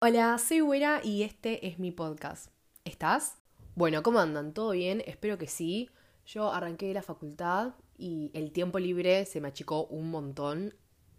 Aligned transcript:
Hola, 0.00 0.38
soy 0.38 0.60
Güera 0.60 1.00
y 1.02 1.24
este 1.24 1.66
es 1.66 1.80
mi 1.80 1.90
podcast. 1.90 2.52
¿Estás? 2.84 3.36
Bueno, 3.74 4.04
¿cómo 4.04 4.20
andan? 4.20 4.54
¿Todo 4.54 4.70
bien? 4.70 5.02
Espero 5.04 5.38
que 5.38 5.48
sí. 5.48 5.90
Yo 6.24 6.52
arranqué 6.52 6.94
la 6.94 7.02
facultad 7.02 7.74
y 7.96 8.30
el 8.32 8.52
tiempo 8.52 8.78
libre 8.78 9.24
se 9.24 9.40
me 9.40 9.48
achicó 9.48 9.86
un 9.86 10.08
montón. 10.12 10.72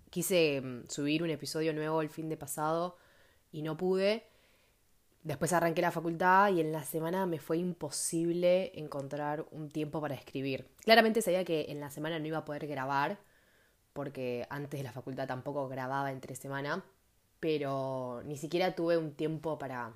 Quise 0.10 0.62
mm, 0.62 0.88
subir 0.88 1.24
un 1.24 1.30
episodio 1.30 1.74
nuevo 1.74 2.02
el 2.02 2.08
fin 2.08 2.30
de 2.30 2.38
pasado 2.38 2.96
y 3.52 3.64
no 3.64 3.76
pude. 3.76 4.26
Después 5.24 5.52
arranqué 5.52 5.82
la 5.82 5.92
facultad 5.92 6.50
y 6.54 6.62
en 6.62 6.72
la 6.72 6.84
semana 6.84 7.26
me 7.26 7.40
fue 7.40 7.58
imposible 7.58 8.72
encontrar 8.80 9.46
un 9.52 9.68
tiempo 9.68 10.00
para 10.00 10.16
escribir. 10.16 10.70
Claramente 10.86 11.22
sabía 11.22 11.44
que 11.44 11.66
en 11.68 11.82
la 11.82 11.90
semana 11.90 12.18
no 12.18 12.28
iba 12.28 12.38
a 12.38 12.46
poder 12.46 12.66
grabar, 12.66 13.20
porque 13.92 14.48
antes 14.50 14.80
de 14.80 14.86
la 14.86 14.94
facultad 14.94 15.28
tampoco 15.28 15.68
grababa 15.68 16.14
entre 16.14 16.34
semana, 16.36 16.86
pero 17.40 18.22
ni 18.26 18.38
siquiera 18.38 18.76
tuve 18.76 18.98
un 18.98 19.14
tiempo 19.14 19.58
para, 19.58 19.94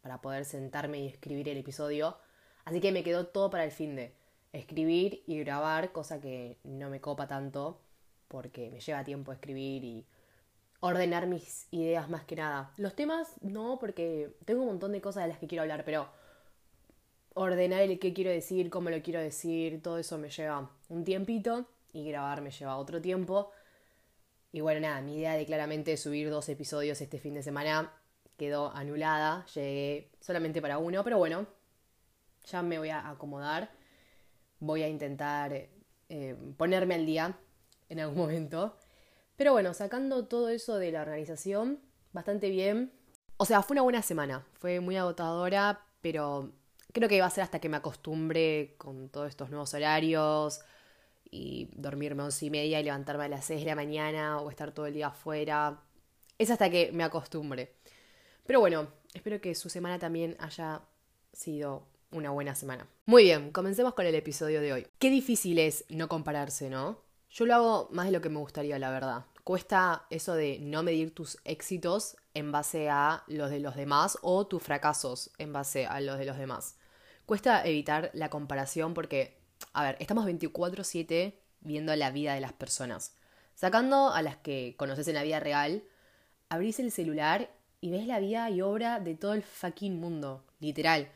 para 0.00 0.20
poder 0.20 0.44
sentarme 0.44 1.00
y 1.00 1.06
escribir 1.06 1.48
el 1.48 1.58
episodio. 1.58 2.16
Así 2.64 2.80
que 2.80 2.92
me 2.92 3.02
quedó 3.02 3.26
todo 3.26 3.50
para 3.50 3.64
el 3.64 3.72
fin 3.72 3.96
de 3.96 4.14
escribir 4.52 5.22
y 5.26 5.38
grabar, 5.38 5.92
cosa 5.92 6.20
que 6.20 6.58
no 6.64 6.90
me 6.90 7.00
copa 7.00 7.26
tanto, 7.26 7.80
porque 8.28 8.70
me 8.70 8.80
lleva 8.80 9.04
tiempo 9.04 9.32
escribir 9.32 9.84
y 9.84 10.06
ordenar 10.80 11.26
mis 11.26 11.68
ideas 11.70 12.10
más 12.10 12.24
que 12.24 12.36
nada. 12.36 12.72
Los 12.76 12.94
temas 12.94 13.36
no, 13.40 13.78
porque 13.78 14.36
tengo 14.44 14.62
un 14.62 14.68
montón 14.68 14.92
de 14.92 15.00
cosas 15.00 15.24
de 15.24 15.28
las 15.28 15.38
que 15.38 15.46
quiero 15.46 15.62
hablar, 15.62 15.84
pero 15.84 16.08
ordenar 17.34 17.82
el 17.82 17.98
qué 17.98 18.12
quiero 18.12 18.30
decir, 18.30 18.68
cómo 18.68 18.90
lo 18.90 19.00
quiero 19.02 19.20
decir, 19.20 19.82
todo 19.82 19.98
eso 19.98 20.18
me 20.18 20.28
lleva 20.28 20.70
un 20.88 21.04
tiempito 21.04 21.66
y 21.92 22.08
grabar 22.08 22.42
me 22.42 22.50
lleva 22.50 22.76
otro 22.76 23.00
tiempo. 23.00 23.50
Y 24.52 24.60
bueno, 24.60 24.80
nada, 24.80 25.00
mi 25.00 25.16
idea 25.16 25.34
de 25.34 25.46
claramente 25.46 25.96
subir 25.96 26.28
dos 26.28 26.48
episodios 26.50 27.00
este 27.00 27.18
fin 27.18 27.32
de 27.32 27.42
semana 27.42 27.90
quedó 28.36 28.70
anulada. 28.74 29.46
Llegué 29.54 30.10
solamente 30.20 30.60
para 30.60 30.76
uno, 30.76 31.02
pero 31.02 31.16
bueno, 31.16 31.46
ya 32.44 32.62
me 32.62 32.78
voy 32.78 32.90
a 32.90 33.08
acomodar. 33.08 33.70
Voy 34.60 34.82
a 34.82 34.88
intentar 34.88 35.68
eh, 36.08 36.36
ponerme 36.58 36.96
al 36.96 37.06
día 37.06 37.38
en 37.88 38.00
algún 38.00 38.18
momento. 38.18 38.76
Pero 39.36 39.52
bueno, 39.52 39.72
sacando 39.72 40.26
todo 40.26 40.50
eso 40.50 40.76
de 40.76 40.92
la 40.92 41.00
organización, 41.00 41.80
bastante 42.12 42.50
bien. 42.50 42.92
O 43.38 43.46
sea, 43.46 43.62
fue 43.62 43.74
una 43.74 43.82
buena 43.82 44.02
semana. 44.02 44.46
Fue 44.58 44.80
muy 44.80 44.96
agotadora, 44.96 45.80
pero 46.02 46.52
creo 46.92 47.08
que 47.08 47.16
iba 47.16 47.26
a 47.26 47.30
ser 47.30 47.44
hasta 47.44 47.58
que 47.58 47.70
me 47.70 47.78
acostumbre 47.78 48.74
con 48.76 49.08
todos 49.08 49.30
estos 49.30 49.48
nuevos 49.48 49.72
horarios, 49.72 50.60
y 51.32 51.70
dormirme 51.74 52.22
a 52.22 52.26
once 52.26 52.46
y 52.46 52.50
media 52.50 52.78
y 52.78 52.84
levantarme 52.84 53.24
a 53.24 53.28
las 53.28 53.46
seis 53.46 53.60
de 53.60 53.66
la 53.66 53.74
mañana 53.74 54.38
o 54.38 54.50
estar 54.50 54.70
todo 54.70 54.86
el 54.86 54.94
día 54.94 55.08
afuera. 55.08 55.82
Es 56.38 56.50
hasta 56.50 56.70
que 56.70 56.92
me 56.92 57.02
acostumbre. 57.02 57.74
Pero 58.46 58.60
bueno, 58.60 58.88
espero 59.14 59.40
que 59.40 59.54
su 59.54 59.68
semana 59.68 59.98
también 59.98 60.36
haya 60.38 60.82
sido 61.32 61.88
una 62.12 62.30
buena 62.30 62.54
semana. 62.54 62.86
Muy 63.06 63.24
bien, 63.24 63.50
comencemos 63.50 63.94
con 63.94 64.06
el 64.06 64.14
episodio 64.14 64.60
de 64.60 64.72
hoy. 64.74 64.86
Qué 64.98 65.10
difícil 65.10 65.58
es 65.58 65.86
no 65.88 66.08
compararse, 66.08 66.68
¿no? 66.68 67.00
Yo 67.30 67.46
lo 67.46 67.54
hago 67.54 67.88
más 67.92 68.06
de 68.06 68.12
lo 68.12 68.20
que 68.20 68.28
me 68.28 68.38
gustaría, 68.38 68.78
la 68.78 68.90
verdad. 68.90 69.24
Cuesta 69.42 70.06
eso 70.10 70.34
de 70.34 70.58
no 70.60 70.82
medir 70.82 71.14
tus 71.14 71.38
éxitos 71.44 72.16
en 72.34 72.52
base 72.52 72.90
a 72.90 73.24
los 73.26 73.50
de 73.50 73.60
los 73.60 73.74
demás 73.74 74.18
o 74.20 74.46
tus 74.46 74.62
fracasos 74.62 75.30
en 75.38 75.52
base 75.52 75.86
a 75.86 76.00
los 76.02 76.18
de 76.18 76.26
los 76.26 76.36
demás. 76.36 76.76
Cuesta 77.24 77.64
evitar 77.64 78.10
la 78.12 78.28
comparación 78.28 78.92
porque 78.92 79.41
a 79.72 79.84
ver, 79.84 79.96
estamos 80.00 80.24
24/7 80.26 81.38
viendo 81.60 81.94
la 81.96 82.10
vida 82.10 82.34
de 82.34 82.40
las 82.40 82.52
personas. 82.52 83.16
Sacando 83.54 84.12
a 84.12 84.22
las 84.22 84.36
que 84.36 84.74
conoces 84.76 85.06
en 85.08 85.14
la 85.14 85.22
vida 85.22 85.40
real, 85.40 85.84
abrís 86.48 86.80
el 86.80 86.90
celular 86.90 87.50
y 87.80 87.90
ves 87.90 88.06
la 88.06 88.20
vida 88.20 88.48
y 88.50 88.60
obra 88.62 89.00
de 89.00 89.14
todo 89.14 89.34
el 89.34 89.42
fucking 89.42 89.98
mundo, 90.00 90.44
literal. 90.60 91.08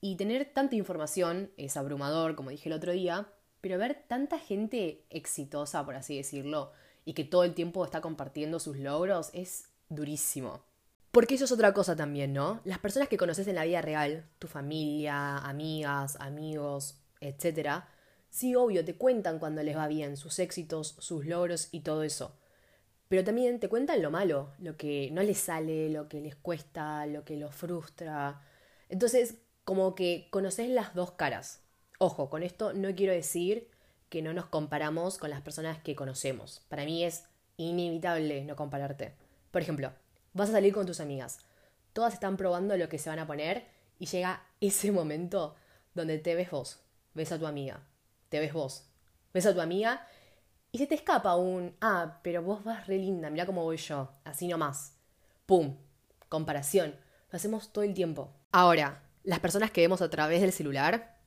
Y 0.00 0.16
tener 0.16 0.44
tanta 0.52 0.76
información 0.76 1.50
es 1.56 1.76
abrumador, 1.76 2.34
como 2.34 2.50
dije 2.50 2.68
el 2.68 2.74
otro 2.74 2.92
día, 2.92 3.28
pero 3.60 3.78
ver 3.78 4.04
tanta 4.08 4.38
gente 4.38 5.04
exitosa, 5.10 5.84
por 5.84 5.94
así 5.94 6.16
decirlo, 6.16 6.72
y 7.04 7.14
que 7.14 7.24
todo 7.24 7.44
el 7.44 7.54
tiempo 7.54 7.84
está 7.84 8.00
compartiendo 8.00 8.58
sus 8.58 8.76
logros 8.78 9.30
es 9.32 9.68
durísimo. 9.88 10.64
Porque 11.12 11.34
eso 11.34 11.44
es 11.44 11.52
otra 11.52 11.74
cosa 11.74 11.94
también, 11.94 12.32
¿no? 12.32 12.60
Las 12.64 12.78
personas 12.78 13.08
que 13.08 13.18
conoces 13.18 13.46
en 13.46 13.54
la 13.54 13.64
vida 13.64 13.82
real, 13.82 14.24
tu 14.38 14.48
familia, 14.48 15.38
amigas, 15.38 16.16
amigos, 16.20 17.01
etc., 17.22 17.84
sí, 18.30 18.54
obvio, 18.54 18.84
te 18.84 18.96
cuentan 18.96 19.38
cuando 19.38 19.62
les 19.62 19.76
va 19.76 19.88
bien, 19.88 20.16
sus 20.16 20.38
éxitos, 20.38 20.96
sus 20.98 21.26
logros 21.26 21.68
y 21.70 21.80
todo 21.80 22.02
eso. 22.02 22.36
Pero 23.08 23.24
también 23.24 23.60
te 23.60 23.68
cuentan 23.68 24.00
lo 24.00 24.10
malo, 24.10 24.54
lo 24.58 24.76
que 24.76 25.10
no 25.12 25.22
les 25.22 25.38
sale, 25.38 25.90
lo 25.90 26.08
que 26.08 26.20
les 26.20 26.34
cuesta, 26.34 27.04
lo 27.06 27.24
que 27.24 27.36
los 27.36 27.54
frustra. 27.54 28.40
Entonces, 28.88 29.36
como 29.64 29.94
que 29.94 30.28
conoces 30.30 30.68
las 30.70 30.94
dos 30.94 31.12
caras. 31.12 31.62
Ojo, 31.98 32.30
con 32.30 32.42
esto 32.42 32.72
no 32.72 32.94
quiero 32.94 33.12
decir 33.12 33.68
que 34.08 34.22
no 34.22 34.32
nos 34.32 34.46
comparamos 34.46 35.18
con 35.18 35.30
las 35.30 35.42
personas 35.42 35.78
que 35.82 35.94
conocemos. 35.94 36.60
Para 36.68 36.84
mí 36.84 37.04
es 37.04 37.24
inevitable 37.58 38.44
no 38.44 38.56
compararte. 38.56 39.14
Por 39.50 39.62
ejemplo, 39.62 39.92
vas 40.32 40.48
a 40.48 40.52
salir 40.52 40.72
con 40.72 40.86
tus 40.86 41.00
amigas. 41.00 41.38
Todas 41.92 42.14
están 42.14 42.36
probando 42.36 42.76
lo 42.76 42.88
que 42.88 42.98
se 42.98 43.10
van 43.10 43.18
a 43.18 43.26
poner 43.26 43.66
y 43.98 44.06
llega 44.06 44.42
ese 44.60 44.90
momento 44.90 45.54
donde 45.94 46.18
te 46.18 46.34
ves 46.34 46.50
vos, 46.50 46.80
ves 47.14 47.32
a 47.32 47.38
tu 47.38 47.46
amiga, 47.46 47.86
te 48.28 48.40
ves 48.40 48.52
vos, 48.52 48.88
ves 49.32 49.46
a 49.46 49.54
tu 49.54 49.60
amiga 49.60 50.06
y 50.70 50.78
se 50.78 50.86
te 50.86 50.94
escapa 50.94 51.36
un, 51.36 51.76
ah, 51.80 52.20
pero 52.22 52.42
vos 52.42 52.64
vas 52.64 52.86
re 52.86 52.96
linda, 52.98 53.30
mira 53.30 53.46
cómo 53.46 53.62
voy 53.62 53.76
yo, 53.76 54.10
así 54.24 54.48
nomás. 54.48 54.96
¡Pum! 55.44 55.76
Comparación. 56.30 56.96
Lo 57.30 57.36
hacemos 57.36 57.72
todo 57.72 57.84
el 57.84 57.92
tiempo. 57.92 58.32
Ahora, 58.52 59.02
las 59.22 59.40
personas 59.40 59.70
que 59.70 59.82
vemos 59.82 60.00
a 60.00 60.08
través 60.08 60.40
del 60.40 60.52
celular, 60.52 61.18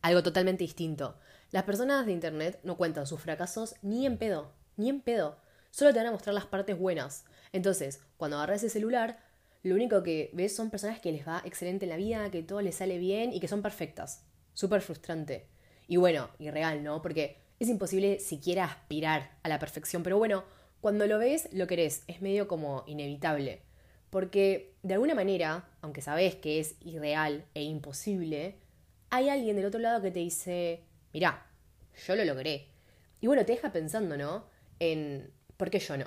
algo 0.00 0.22
totalmente 0.22 0.64
distinto. 0.64 1.18
Las 1.50 1.64
personas 1.64 2.06
de 2.06 2.12
Internet 2.12 2.58
no 2.62 2.78
cuentan 2.78 3.06
sus 3.06 3.20
fracasos 3.20 3.74
ni 3.82 4.06
en 4.06 4.16
pedo, 4.16 4.54
ni 4.76 4.88
en 4.88 5.02
pedo. 5.02 5.36
Solo 5.70 5.92
te 5.92 5.98
van 5.98 6.06
a 6.06 6.12
mostrar 6.12 6.34
las 6.34 6.46
partes 6.46 6.78
buenas. 6.78 7.26
Entonces, 7.52 8.00
cuando 8.16 8.38
agarras 8.38 8.62
ese 8.62 8.70
celular, 8.70 9.18
lo 9.62 9.74
único 9.74 10.02
que 10.02 10.30
ves 10.32 10.56
son 10.56 10.70
personas 10.70 11.00
que 11.00 11.12
les 11.12 11.28
va 11.28 11.42
excelente 11.44 11.84
en 11.84 11.90
la 11.90 11.96
vida, 11.96 12.30
que 12.30 12.42
todo 12.42 12.62
les 12.62 12.76
sale 12.76 12.96
bien 12.96 13.32
y 13.34 13.40
que 13.40 13.48
son 13.48 13.60
perfectas 13.60 14.24
súper 14.56 14.80
frustrante. 14.80 15.46
Y 15.86 15.98
bueno, 15.98 16.30
irreal, 16.38 16.82
¿no? 16.82 17.02
Porque 17.02 17.36
es 17.60 17.68
imposible 17.68 18.18
siquiera 18.18 18.64
aspirar 18.64 19.38
a 19.42 19.48
la 19.48 19.58
perfección, 19.58 20.02
pero 20.02 20.18
bueno, 20.18 20.44
cuando 20.80 21.06
lo 21.06 21.18
ves, 21.18 21.48
lo 21.52 21.66
querés, 21.66 22.02
es 22.08 22.22
medio 22.22 22.48
como 22.48 22.82
inevitable. 22.86 23.62
Porque 24.10 24.74
de 24.82 24.94
alguna 24.94 25.14
manera, 25.14 25.68
aunque 25.82 26.00
sabes 26.00 26.34
que 26.36 26.58
es 26.58 26.76
irreal 26.80 27.44
e 27.54 27.62
imposible, 27.62 28.56
hay 29.10 29.28
alguien 29.28 29.56
del 29.56 29.66
otro 29.66 29.78
lado 29.78 30.00
que 30.02 30.10
te 30.10 30.20
dice, 30.20 30.84
mirá, 31.12 31.46
yo 32.06 32.16
lo 32.16 32.24
logré. 32.24 32.68
Y 33.20 33.26
bueno, 33.26 33.44
te 33.44 33.52
deja 33.52 33.72
pensando, 33.72 34.16
¿no? 34.16 34.46
En 34.78 35.30
¿por 35.56 35.70
qué 35.70 35.78
yo 35.78 35.96
no? 35.96 36.06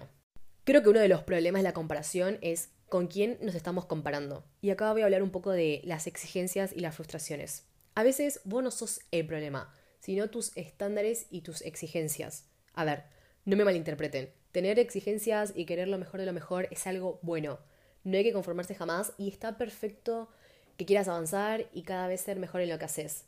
Creo 0.64 0.82
que 0.82 0.90
uno 0.90 1.00
de 1.00 1.08
los 1.08 1.24
problemas 1.24 1.60
de 1.60 1.70
la 1.70 1.74
comparación 1.74 2.40
es 2.42 2.72
con 2.88 3.08
quién 3.08 3.38
nos 3.42 3.54
estamos 3.54 3.86
comparando. 3.86 4.44
Y 4.62 4.72
acá 4.72 4.92
voy 4.92 5.02
a 5.02 5.06
hablar 5.06 5.22
un 5.22 5.32
poco 5.32 5.52
de 5.52 5.82
las 5.84 6.08
exigencias 6.08 6.74
y 6.76 6.80
las 6.80 6.96
frustraciones. 6.96 7.70
A 7.96 8.04
veces 8.04 8.42
vos 8.44 8.64
no 8.64 8.72
sos 8.72 9.02
el 9.12 9.26
problema, 9.26 9.74
sino 10.00 10.30
tus 10.30 10.56
estándares 10.56 11.28
y 11.30 11.42
tus 11.42 11.62
exigencias. 11.62 12.46
A 12.74 12.86
ver, 12.86 13.04
no 13.46 13.58
me 13.58 13.66
malinterpreten. 13.66 14.32
Tener 14.52 14.80
exigencias 14.80 15.54
y 15.56 15.66
querer 15.66 15.88
lo 15.88 15.98
mejor 15.98 16.20
de 16.20 16.26
lo 16.26 16.34
mejor 16.34 16.68
es 16.72 16.88
algo 16.88 17.20
bueno. 17.22 17.60
No 18.04 18.18
hay 18.18 18.24
que 18.24 18.34
conformarse 18.34 18.76
jamás 18.76 19.14
y 19.18 19.28
está 19.28 19.58
perfecto 19.58 20.30
que 20.78 20.86
quieras 20.86 21.08
avanzar 21.08 21.68
y 21.74 21.84
cada 21.84 22.08
vez 22.08 22.22
ser 22.22 22.40
mejor 22.40 22.62
en 22.62 22.70
lo 22.70 22.80
que 22.80 22.86
haces. 22.86 23.26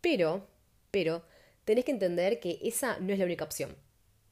Pero, 0.00 0.46
pero, 0.90 1.22
tenés 1.64 1.84
que 1.84 1.92
entender 1.92 2.40
que 2.40 2.58
esa 2.62 2.98
no 2.98 3.12
es 3.12 3.18
la 3.18 3.24
única 3.24 3.44
opción. 3.44 3.76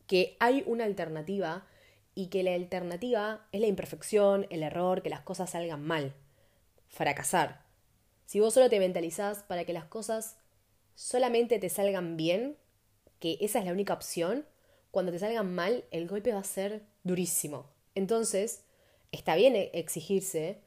Que 0.07 0.37
hay 0.41 0.65
una 0.67 0.85
alternativa 0.85 1.67
y 2.15 2.27
que 2.27 2.43
la 2.43 2.55
alternativa 2.55 3.47
es 3.53 3.61
la 3.61 3.67
imperfección, 3.67 4.47
el 4.51 4.63
error, 4.63 5.03
que 5.03 5.11
las 5.11 5.21
cosas 5.21 5.51
salgan 5.51 5.85
mal. 5.85 6.15
Fracasar. 6.89 7.66
Si 8.27 8.41
vos 8.41 8.55
solo 8.55 8.69
te 8.69 8.81
mentalizás 8.81 9.45
para 9.45 9.65
que 9.65 9.73
las 9.73 9.85
cosas 9.85 10.37
solamente 10.95 11.59
te 11.59 11.69
salgan 11.69 12.17
bien, 12.17 12.57
que 13.21 13.39
esa 13.41 13.61
es 13.61 13.65
la 13.65 13.73
única 13.73 13.95
opción, 13.95 14.45
cuando 14.91 15.13
te 15.13 15.19
salgan 15.19 15.55
mal, 15.55 15.85
el 15.91 16.09
golpe 16.09 16.33
va 16.33 16.41
a 16.41 16.45
ser 16.45 16.83
durísimo. 17.05 17.71
Entonces, 17.95 18.65
está 19.13 19.37
bien 19.37 19.55
e-, 19.57 19.71
exigirse, 19.75 20.61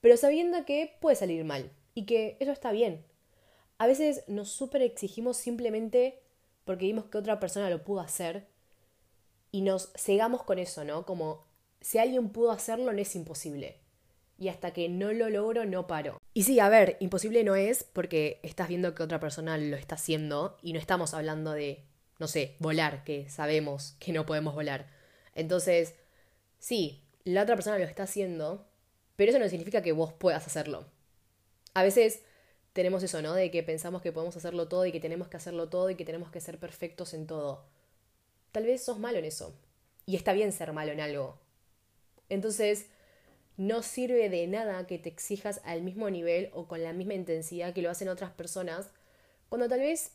pero 0.00 0.16
sabiendo 0.16 0.64
que 0.64 0.96
puede 1.00 1.16
salir 1.16 1.44
mal 1.44 1.70
y 1.94 2.04
que 2.04 2.36
eso 2.40 2.52
está 2.52 2.72
bien. 2.72 3.04
A 3.78 3.86
veces 3.86 4.24
nos 4.26 4.50
super 4.50 4.82
exigimos 4.82 5.36
simplemente 5.36 6.20
porque 6.64 6.86
vimos 6.86 7.06
que 7.06 7.18
otra 7.18 7.40
persona 7.40 7.70
lo 7.70 7.84
pudo 7.84 8.00
hacer 8.00 8.46
y 9.50 9.62
nos 9.62 9.92
cegamos 9.96 10.42
con 10.42 10.58
eso, 10.58 10.84
¿no? 10.84 11.06
Como 11.06 11.46
si 11.80 11.98
alguien 11.98 12.30
pudo 12.30 12.50
hacerlo 12.50 12.92
no 12.92 12.98
es 12.98 13.16
imposible 13.16 13.78
y 14.38 14.48
hasta 14.48 14.72
que 14.72 14.88
no 14.88 15.12
lo 15.12 15.30
logro 15.30 15.64
no 15.64 15.86
paro. 15.86 16.17
Y 16.38 16.44
sí, 16.44 16.60
a 16.60 16.68
ver, 16.68 16.96
imposible 17.00 17.42
no 17.42 17.56
es 17.56 17.82
porque 17.82 18.38
estás 18.44 18.68
viendo 18.68 18.94
que 18.94 19.02
otra 19.02 19.18
persona 19.18 19.58
lo 19.58 19.76
está 19.76 19.96
haciendo 19.96 20.56
y 20.62 20.72
no 20.72 20.78
estamos 20.78 21.12
hablando 21.12 21.50
de, 21.50 21.84
no 22.20 22.28
sé, 22.28 22.54
volar, 22.60 23.02
que 23.02 23.28
sabemos 23.28 23.96
que 23.98 24.12
no 24.12 24.24
podemos 24.24 24.54
volar. 24.54 24.86
Entonces, 25.34 25.96
sí, 26.60 27.02
la 27.24 27.42
otra 27.42 27.56
persona 27.56 27.76
lo 27.76 27.84
está 27.86 28.04
haciendo, 28.04 28.68
Pero 29.16 29.30
eso 29.30 29.40
no 29.40 29.48
significa 29.48 29.82
que 29.82 29.90
vos 29.90 30.12
puedas 30.12 30.46
hacerlo. 30.46 30.86
A 31.74 31.82
veces 31.82 32.22
tenemos 32.72 33.02
eso, 33.02 33.20
¿no? 33.20 33.34
De 33.34 33.50
que 33.50 33.64
pensamos 33.64 34.00
que 34.00 34.12
podemos 34.12 34.36
hacerlo 34.36 34.68
todo 34.68 34.86
y 34.86 34.92
que 34.92 35.00
tenemos 35.00 35.26
que 35.26 35.38
hacerlo 35.38 35.68
todo 35.68 35.90
y 35.90 35.96
que 35.96 36.04
tenemos 36.04 36.30
que 36.30 36.40
ser 36.40 36.58
perfectos 36.60 37.14
en 37.14 37.26
todo. 37.26 37.66
Tal 38.52 38.64
vez 38.64 38.84
sos 38.84 39.00
malo 39.00 39.18
en 39.18 39.24
eso. 39.24 39.58
Y 40.06 40.14
está 40.14 40.34
bien 40.34 40.52
ser 40.52 40.72
malo 40.72 40.92
en 40.92 41.00
algo. 41.00 41.40
Entonces, 42.28 42.86
no 43.58 43.82
sirve 43.82 44.30
de 44.30 44.46
nada 44.46 44.86
que 44.86 44.98
te 44.98 45.08
exijas 45.08 45.60
al 45.64 45.82
mismo 45.82 46.08
nivel 46.08 46.48
o 46.54 46.68
con 46.68 46.82
la 46.82 46.92
misma 46.92 47.14
intensidad 47.14 47.74
que 47.74 47.82
lo 47.82 47.90
hacen 47.90 48.08
otras 48.08 48.30
personas, 48.30 48.90
cuando 49.48 49.68
tal 49.68 49.80
vez 49.80 50.12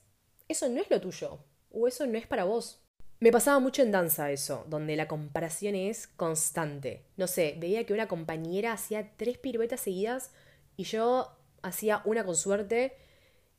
eso 0.47 0.69
no 0.69 0.81
es 0.81 0.89
lo 0.89 1.01
tuyo 1.01 1.39
o 1.69 1.87
eso 1.87 2.07
no 2.07 2.17
es 2.17 2.25
para 2.25 2.45
vos. 2.45 2.79
Me 3.19 3.31
pasaba 3.31 3.59
mucho 3.59 3.81
en 3.81 3.91
danza 3.91 4.31
eso, 4.31 4.65
donde 4.69 4.95
la 4.95 5.07
comparación 5.07 5.75
es 5.75 6.07
constante. 6.07 7.05
No 7.17 7.27
sé, 7.27 7.55
veía 7.59 7.85
que 7.85 7.93
una 7.93 8.07
compañera 8.07 8.71
hacía 8.71 9.11
tres 9.17 9.37
piruetas 9.37 9.81
seguidas 9.81 10.31
y 10.77 10.83
yo 10.83 11.37
hacía 11.61 12.01
una 12.05 12.25
con 12.25 12.37
suerte 12.37 12.95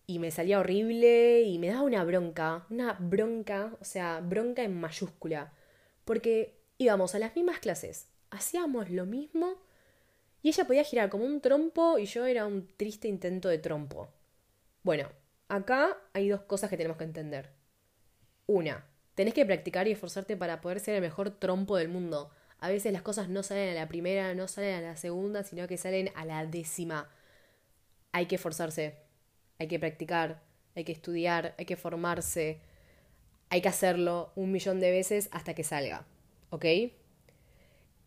y 0.06 0.18
me 0.18 0.30
salía 0.30 0.60
horrible 0.60 1.42
y 1.42 1.58
me 1.58 1.68
daba 1.68 1.82
una 1.82 2.04
bronca, 2.04 2.66
una 2.70 2.94
bronca, 2.94 3.76
o 3.80 3.84
sea, 3.84 4.20
bronca 4.20 4.62
en 4.62 4.80
mayúscula, 4.80 5.52
porque 6.06 6.58
íbamos 6.78 7.14
a 7.14 7.18
las 7.18 7.34
mismas 7.36 7.58
clases, 7.58 8.08
hacíamos 8.30 8.90
lo 8.90 9.06
mismo 9.06 9.58
y 10.44 10.50
ella 10.50 10.66
podía 10.66 10.84
girar 10.84 11.08
como 11.08 11.24
un 11.24 11.40
trompo 11.40 11.98
y 11.98 12.04
yo 12.04 12.26
era 12.26 12.44
un 12.44 12.68
triste 12.76 13.08
intento 13.08 13.48
de 13.48 13.56
trompo. 13.56 14.12
Bueno, 14.82 15.08
acá 15.48 15.96
hay 16.12 16.28
dos 16.28 16.42
cosas 16.42 16.68
que 16.68 16.76
tenemos 16.76 16.98
que 16.98 17.04
entender. 17.04 17.48
Una, 18.46 18.86
tenés 19.14 19.32
que 19.32 19.46
practicar 19.46 19.88
y 19.88 19.92
esforzarte 19.92 20.36
para 20.36 20.60
poder 20.60 20.80
ser 20.80 20.96
el 20.96 21.00
mejor 21.00 21.30
trompo 21.30 21.78
del 21.78 21.88
mundo. 21.88 22.30
A 22.58 22.68
veces 22.68 22.92
las 22.92 23.00
cosas 23.00 23.30
no 23.30 23.42
salen 23.42 23.70
a 23.70 23.80
la 23.80 23.88
primera, 23.88 24.34
no 24.34 24.46
salen 24.46 24.74
a 24.74 24.80
la 24.82 24.96
segunda, 24.98 25.44
sino 25.44 25.66
que 25.66 25.78
salen 25.78 26.10
a 26.14 26.26
la 26.26 26.44
décima. 26.44 27.08
Hay 28.12 28.26
que 28.26 28.34
esforzarse, 28.34 28.96
hay 29.58 29.66
que 29.66 29.78
practicar, 29.78 30.42
hay 30.76 30.84
que 30.84 30.92
estudiar, 30.92 31.54
hay 31.56 31.64
que 31.64 31.76
formarse, 31.76 32.60
hay 33.48 33.62
que 33.62 33.68
hacerlo 33.70 34.30
un 34.36 34.52
millón 34.52 34.78
de 34.78 34.90
veces 34.90 35.30
hasta 35.32 35.54
que 35.54 35.64
salga. 35.64 36.04
¿Ok? 36.50 36.66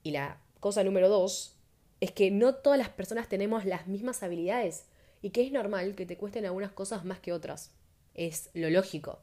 Y 0.03 0.11
la 0.11 0.39
cosa 0.59 0.83
número 0.83 1.09
dos 1.09 1.56
es 1.99 2.11
que 2.11 2.31
no 2.31 2.55
todas 2.55 2.77
las 2.77 2.89
personas 2.89 3.27
tenemos 3.27 3.65
las 3.65 3.87
mismas 3.87 4.23
habilidades 4.23 4.85
y 5.21 5.31
que 5.31 5.43
es 5.43 5.51
normal 5.51 5.95
que 5.95 6.05
te 6.05 6.17
cuesten 6.17 6.45
algunas 6.45 6.71
cosas 6.71 7.05
más 7.05 7.19
que 7.19 7.33
otras. 7.33 7.71
Es 8.13 8.49
lo 8.53 8.69
lógico. 8.69 9.19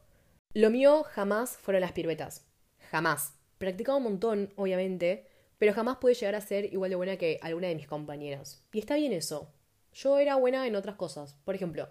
Lo 0.52 0.70
mío 0.70 1.04
jamás 1.04 1.56
fueron 1.56 1.80
las 1.80 1.92
piruetas. 1.92 2.46
Jamás. 2.90 3.34
Practicaba 3.58 3.98
un 3.98 4.04
montón, 4.04 4.52
obviamente, 4.56 5.26
pero 5.58 5.72
jamás 5.72 5.98
pude 5.98 6.14
llegar 6.14 6.34
a 6.34 6.40
ser 6.40 6.72
igual 6.72 6.90
de 6.90 6.96
buena 6.96 7.16
que 7.16 7.38
alguna 7.42 7.68
de 7.68 7.74
mis 7.74 7.86
compañeros. 7.86 8.62
Y 8.72 8.80
está 8.80 8.96
bien 8.96 9.12
eso. 9.12 9.52
Yo 9.92 10.18
era 10.18 10.34
buena 10.36 10.66
en 10.66 10.76
otras 10.76 10.96
cosas. 10.96 11.36
Por 11.44 11.54
ejemplo, 11.54 11.88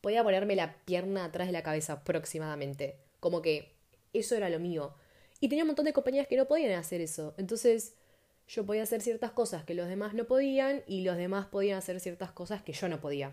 podía 0.00 0.24
ponerme 0.24 0.56
la 0.56 0.76
pierna 0.84 1.24
atrás 1.24 1.46
de 1.46 1.52
la 1.52 1.62
cabeza 1.62 1.94
aproximadamente. 1.94 2.98
Como 3.20 3.42
que 3.42 3.76
eso 4.12 4.34
era 4.34 4.48
lo 4.48 4.58
mío. 4.58 4.94
Y 5.40 5.48
tenía 5.48 5.64
un 5.64 5.68
montón 5.68 5.84
de 5.84 5.92
compañeras 5.92 6.28
que 6.28 6.36
no 6.36 6.46
podían 6.46 6.72
hacer 6.72 7.00
eso. 7.00 7.34
Entonces, 7.36 7.94
yo 8.52 8.66
podía 8.66 8.82
hacer 8.82 9.00
ciertas 9.00 9.30
cosas 9.30 9.64
que 9.64 9.74
los 9.74 9.88
demás 9.88 10.12
no 10.12 10.24
podían 10.24 10.82
y 10.86 11.04
los 11.04 11.16
demás 11.16 11.46
podían 11.46 11.78
hacer 11.78 12.00
ciertas 12.00 12.32
cosas 12.32 12.62
que 12.62 12.74
yo 12.74 12.86
no 12.86 13.00
podía. 13.00 13.32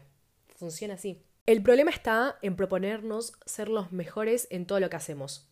Funciona 0.56 0.94
así. 0.94 1.21
El 1.45 1.62
problema 1.62 1.92
está 1.92 2.38
en 2.42 2.56
proponernos 2.56 3.33
ser 3.45 3.68
los 3.68 3.92
mejores 3.92 4.48
en 4.50 4.66
todo 4.66 4.80
lo 4.80 4.89
que 4.89 4.95
hacemos. 4.95 5.50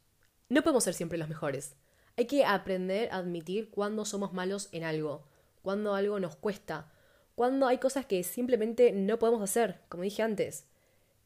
No 0.48 0.64
podemos 0.64 0.86
ser 0.86 0.94
siempre 0.94 1.18
los 1.18 1.28
mejores. 1.28 1.75
Hay 2.16 2.28
que 2.28 2.46
aprender 2.46 3.10
a 3.12 3.18
admitir 3.18 3.69
cuando 3.69 4.06
somos 4.06 4.31
malos 4.31 4.69
en 4.72 4.86
algo, 4.86 5.28
cuando 5.64 5.96
algo 5.96 6.18
nos 6.22 6.38
cuesta, 6.38 6.90
cuando 7.36 7.68
hay 7.68 7.78
cosas 7.78 8.06
que 8.06 8.24
simplemente 8.24 8.94
no 8.94 9.19
podemos 9.19 9.42
hacer, 9.42 9.81
como 9.90 10.04
dije 10.04 10.24
antes. 10.24 10.66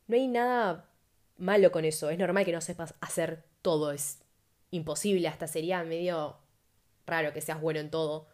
No 0.07 0.15
hay 0.15 0.27
nada 0.27 0.89
malo 1.37 1.71
con 1.71 1.85
eso, 1.85 2.09
es 2.09 2.17
normal 2.17 2.43
que 2.43 2.51
no 2.51 2.61
sepas 2.61 2.95
hacer 3.01 3.43
todo, 3.61 3.91
es 3.91 4.17
imposible, 4.71 5.27
hasta 5.27 5.47
sería 5.47 5.83
medio 5.83 6.37
raro 7.05 7.33
que 7.33 7.41
seas 7.41 7.61
bueno 7.61 7.79
en 7.79 7.91
todo. 7.91 8.30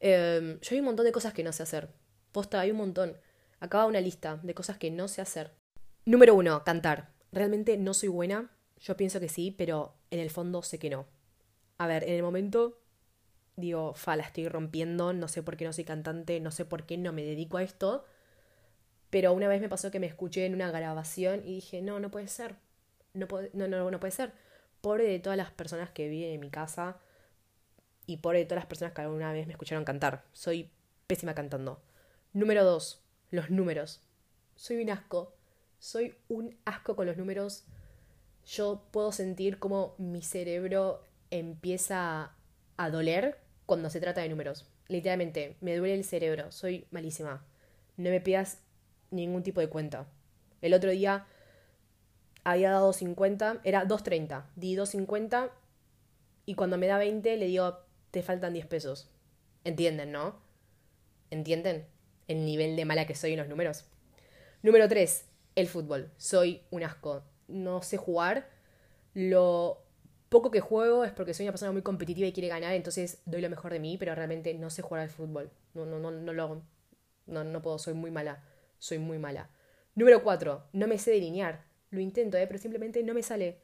Em, 0.00 0.60
yo 0.60 0.74
hay 0.74 0.80
un 0.80 0.86
montón 0.86 1.06
de 1.06 1.12
cosas 1.12 1.32
que 1.32 1.42
no 1.42 1.52
sé 1.52 1.62
hacer. 1.62 1.88
Posta, 2.32 2.60
hay 2.60 2.70
un 2.70 2.76
montón. 2.76 3.16
Acaba 3.60 3.86
una 3.86 4.00
lista 4.00 4.38
de 4.42 4.54
cosas 4.54 4.78
que 4.78 4.90
no 4.90 5.08
sé 5.08 5.20
hacer. 5.20 5.52
Número 6.04 6.34
uno, 6.34 6.62
cantar. 6.64 7.10
Realmente 7.32 7.76
no 7.76 7.94
soy 7.94 8.08
buena. 8.08 8.50
Yo 8.78 8.96
pienso 8.96 9.20
que 9.20 9.28
sí, 9.28 9.50
pero 9.50 9.94
en 10.10 10.20
el 10.20 10.30
fondo 10.30 10.62
sé 10.62 10.78
que 10.78 10.90
no. 10.90 11.06
A 11.78 11.86
ver, 11.86 12.04
en 12.04 12.14
el 12.14 12.22
momento 12.22 12.80
digo, 13.56 13.92
fa, 13.94 14.16
la 14.16 14.22
estoy 14.22 14.48
rompiendo, 14.48 15.12
no 15.12 15.28
sé 15.28 15.42
por 15.42 15.56
qué 15.56 15.64
no 15.64 15.72
soy 15.72 15.84
cantante, 15.84 16.40
no 16.40 16.50
sé 16.50 16.64
por 16.64 16.86
qué 16.86 16.96
no 16.96 17.12
me 17.12 17.24
dedico 17.24 17.56
a 17.56 17.62
esto. 17.62 18.04
Pero 19.10 19.32
una 19.32 19.48
vez 19.48 19.60
me 19.60 19.68
pasó 19.68 19.90
que 19.90 20.00
me 20.00 20.06
escuché 20.06 20.46
en 20.46 20.54
una 20.54 20.70
grabación 20.70 21.42
y 21.44 21.54
dije, 21.56 21.82
no, 21.82 21.98
no 21.98 22.10
puede 22.10 22.28
ser. 22.28 22.56
No, 23.14 23.26
no, 23.52 23.68
no, 23.68 23.90
no 23.90 24.00
puede 24.00 24.12
ser. 24.12 24.32
Pobre 24.80 25.04
de 25.04 25.18
todas 25.18 25.36
las 25.36 25.50
personas 25.50 25.90
que 25.90 26.08
viven 26.08 26.30
en 26.30 26.40
mi 26.40 26.50
casa 26.50 26.98
y 28.08 28.16
por 28.16 28.34
todas 28.44 28.62
las 28.62 28.66
personas 28.66 28.94
que 28.94 29.02
alguna 29.02 29.32
vez 29.34 29.46
me 29.46 29.52
escucharon 29.52 29.84
cantar. 29.84 30.24
Soy 30.32 30.70
pésima 31.06 31.34
cantando. 31.34 31.82
Número 32.32 32.64
dos, 32.64 33.02
los 33.30 33.50
números. 33.50 34.00
Soy 34.56 34.82
un 34.82 34.88
asco. 34.88 35.34
Soy 35.78 36.16
un 36.28 36.56
asco 36.64 36.96
con 36.96 37.06
los 37.06 37.18
números. 37.18 37.64
Yo 38.46 38.82
puedo 38.92 39.12
sentir 39.12 39.58
como 39.58 39.94
mi 39.98 40.22
cerebro 40.22 41.04
empieza 41.30 42.32
a 42.78 42.90
doler 42.90 43.36
cuando 43.66 43.90
se 43.90 44.00
trata 44.00 44.22
de 44.22 44.30
números. 44.30 44.66
Literalmente, 44.88 45.58
me 45.60 45.76
duele 45.76 45.94
el 45.94 46.04
cerebro. 46.04 46.50
Soy 46.50 46.86
malísima. 46.90 47.44
No 47.98 48.08
me 48.08 48.22
pidas 48.22 48.62
ningún 49.10 49.42
tipo 49.42 49.60
de 49.60 49.68
cuenta. 49.68 50.06
El 50.62 50.72
otro 50.72 50.90
día 50.92 51.26
había 52.42 52.70
dado 52.70 52.94
50, 52.94 53.60
era 53.64 53.84
2.30. 53.86 54.44
Di 54.56 54.76
2.50 54.76 55.50
y 56.46 56.54
cuando 56.54 56.78
me 56.78 56.86
da 56.86 56.96
20 56.96 57.36
le 57.36 57.44
digo, 57.44 57.86
te 58.10 58.22
faltan 58.22 58.52
10 58.52 58.66
pesos. 58.66 59.10
¿Entienden, 59.64 60.12
no? 60.12 60.40
¿Entienden 61.30 61.86
el 62.26 62.44
nivel 62.44 62.76
de 62.76 62.84
mala 62.84 63.06
que 63.06 63.14
soy 63.14 63.32
en 63.32 63.38
los 63.38 63.48
números? 63.48 63.84
Número 64.62 64.88
3, 64.88 65.26
el 65.56 65.68
fútbol. 65.68 66.10
Soy 66.16 66.62
un 66.70 66.82
asco. 66.82 67.22
No 67.48 67.82
sé 67.82 67.96
jugar. 67.96 68.48
Lo 69.14 69.84
poco 70.28 70.50
que 70.50 70.60
juego 70.60 71.04
es 71.04 71.12
porque 71.12 71.34
soy 71.34 71.46
una 71.46 71.52
persona 71.52 71.72
muy 71.72 71.82
competitiva 71.82 72.26
y 72.26 72.32
quiere 72.32 72.48
ganar, 72.48 72.74
entonces 72.74 73.22
doy 73.24 73.40
lo 73.40 73.50
mejor 73.50 73.72
de 73.72 73.80
mí, 73.80 73.96
pero 73.98 74.14
realmente 74.14 74.52
no 74.54 74.70
sé 74.70 74.82
jugar 74.82 75.02
al 75.02 75.10
fútbol. 75.10 75.50
No, 75.74 75.86
no, 75.86 75.98
no, 75.98 76.10
no 76.10 76.32
lo. 76.32 76.62
No, 77.26 77.44
no 77.44 77.62
puedo, 77.62 77.78
soy 77.78 77.94
muy 77.94 78.10
mala. 78.10 78.44
Soy 78.78 78.98
muy 78.98 79.18
mala. 79.18 79.50
Número 79.94 80.22
4, 80.22 80.68
no 80.72 80.86
me 80.86 80.98
sé 80.98 81.10
delinear. 81.10 81.64
Lo 81.90 82.00
intento, 82.00 82.36
¿eh? 82.36 82.46
pero 82.46 82.58
simplemente 82.58 83.02
no 83.02 83.14
me 83.14 83.22
sale. 83.22 83.60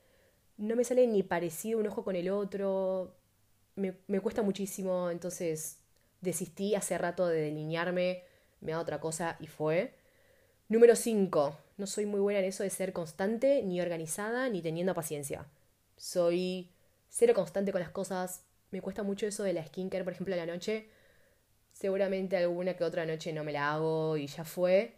No 0.56 0.76
me 0.76 0.84
sale 0.84 1.06
ni 1.06 1.22
parecido 1.22 1.78
un 1.78 1.86
ojo 1.86 2.04
con 2.04 2.16
el 2.16 2.30
otro 2.30 3.16
me, 3.76 3.96
me 4.06 4.20
cuesta 4.20 4.42
muchísimo, 4.42 5.10
entonces 5.10 5.78
desistí 6.20 6.74
hace 6.74 6.98
rato 6.98 7.26
de 7.26 7.40
delinearme, 7.40 8.24
me 8.60 8.72
da 8.72 8.80
otra 8.80 9.00
cosa 9.00 9.36
y 9.40 9.46
fue. 9.46 9.94
Número 10.68 10.96
5. 10.96 11.58
No 11.76 11.86
soy 11.86 12.06
muy 12.06 12.20
buena 12.20 12.40
en 12.40 12.46
eso 12.46 12.62
de 12.62 12.70
ser 12.70 12.92
constante, 12.92 13.62
ni 13.62 13.80
organizada, 13.80 14.48
ni 14.48 14.62
teniendo 14.62 14.94
paciencia. 14.94 15.46
Soy 15.96 16.70
cero 17.08 17.34
constante 17.34 17.72
con 17.72 17.80
las 17.80 17.90
cosas. 17.90 18.44
Me 18.70 18.80
cuesta 18.80 19.02
mucho 19.02 19.26
eso 19.26 19.44
de 19.44 19.52
la 19.52 19.64
skincare, 19.64 20.04
por 20.04 20.14
ejemplo, 20.14 20.34
a 20.34 20.38
la 20.38 20.46
noche. 20.46 20.88
Seguramente 21.72 22.36
alguna 22.36 22.74
que 22.74 22.84
otra 22.84 23.06
noche 23.06 23.32
no 23.32 23.44
me 23.44 23.52
la 23.52 23.72
hago 23.72 24.16
y 24.16 24.26
ya 24.26 24.44
fue. 24.44 24.94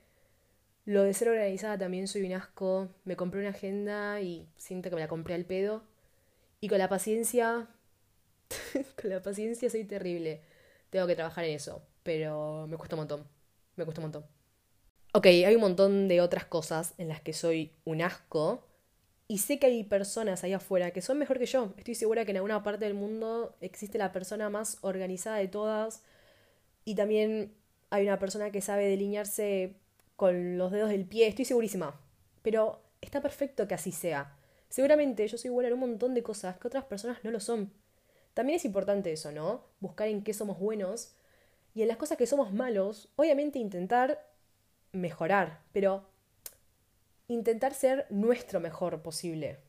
Lo 0.85 1.02
de 1.02 1.14
ser 1.14 1.28
organizada 1.28 1.76
también 1.76 2.06
soy 2.09 2.23
un 2.25 2.35
asco. 2.35 2.88
Me 3.04 3.16
compré 3.16 3.40
una 3.40 3.50
agenda 3.50 4.21
y 4.21 4.49
siento 4.56 4.88
que 4.88 4.97
me 4.97 5.02
la 5.02 5.09
compré 5.09 5.35
al 5.35 5.45
pedo. 5.45 5.83
Y 6.61 6.68
con 6.68 6.78
la 6.78 6.88
paciencia 6.88 7.68
con 9.00 9.10
la 9.10 9.22
paciencia 9.22 9.70
soy 9.70 9.84
terrible. 9.84 10.42
Tengo 10.90 11.06
que 11.06 11.14
trabajar 11.14 11.44
en 11.44 11.54
eso. 11.54 11.82
Pero 12.02 12.66
me 12.68 12.76
cuesta 12.76 12.96
un 12.96 13.00
montón. 13.00 13.26
Me 13.76 13.84
cuesta 13.84 14.00
un 14.00 14.04
montón. 14.04 14.26
Ok, 15.12 15.26
hay 15.26 15.54
un 15.54 15.60
montón 15.60 16.08
de 16.08 16.20
otras 16.20 16.44
cosas 16.44 16.94
en 16.98 17.08
las 17.08 17.20
que 17.20 17.32
soy 17.32 17.72
un 17.84 18.02
asco. 18.02 18.64
Y 19.28 19.38
sé 19.38 19.58
que 19.58 19.66
hay 19.66 19.82
personas 19.82 20.44
ahí 20.44 20.52
afuera 20.52 20.92
que 20.92 21.02
son 21.02 21.18
mejor 21.18 21.38
que 21.38 21.46
yo. 21.46 21.74
Estoy 21.78 21.94
segura 21.94 22.24
que 22.24 22.30
en 22.30 22.36
alguna 22.36 22.62
parte 22.62 22.84
del 22.84 22.94
mundo 22.94 23.56
existe 23.60 23.98
la 23.98 24.12
persona 24.12 24.50
más 24.50 24.78
organizada 24.82 25.38
de 25.38 25.48
todas. 25.48 26.02
Y 26.84 26.94
también 26.94 27.52
hay 27.90 28.04
una 28.04 28.18
persona 28.18 28.50
que 28.50 28.60
sabe 28.60 28.86
delinearse 28.86 29.74
con 30.14 30.58
los 30.58 30.70
dedos 30.70 30.90
del 30.90 31.06
pie. 31.06 31.26
Estoy 31.26 31.44
segurísima. 31.44 32.00
Pero 32.42 32.80
está 33.00 33.20
perfecto 33.20 33.66
que 33.66 33.74
así 33.74 33.90
sea. 33.90 34.36
Seguramente 34.68 35.26
yo 35.26 35.38
soy 35.38 35.50
buena 35.50 35.68
en 35.68 35.74
un 35.74 35.80
montón 35.80 36.14
de 36.14 36.22
cosas 36.22 36.58
que 36.58 36.68
otras 36.68 36.84
personas 36.84 37.24
no 37.24 37.30
lo 37.30 37.40
son. 37.40 37.72
También 38.36 38.58
es 38.58 38.66
importante 38.66 39.10
eso, 39.10 39.32
¿no? 39.32 39.64
Buscar 39.80 40.08
en 40.08 40.22
qué 40.22 40.34
somos 40.34 40.58
buenos 40.58 41.14
y 41.74 41.80
en 41.80 41.88
las 41.88 41.96
cosas 41.96 42.18
que 42.18 42.26
somos 42.26 42.52
malos, 42.52 43.08
obviamente 43.16 43.58
intentar 43.58 44.30
mejorar, 44.92 45.62
pero 45.72 46.06
intentar 47.28 47.72
ser 47.72 48.06
nuestro 48.10 48.60
mejor 48.60 49.00
posible, 49.00 49.60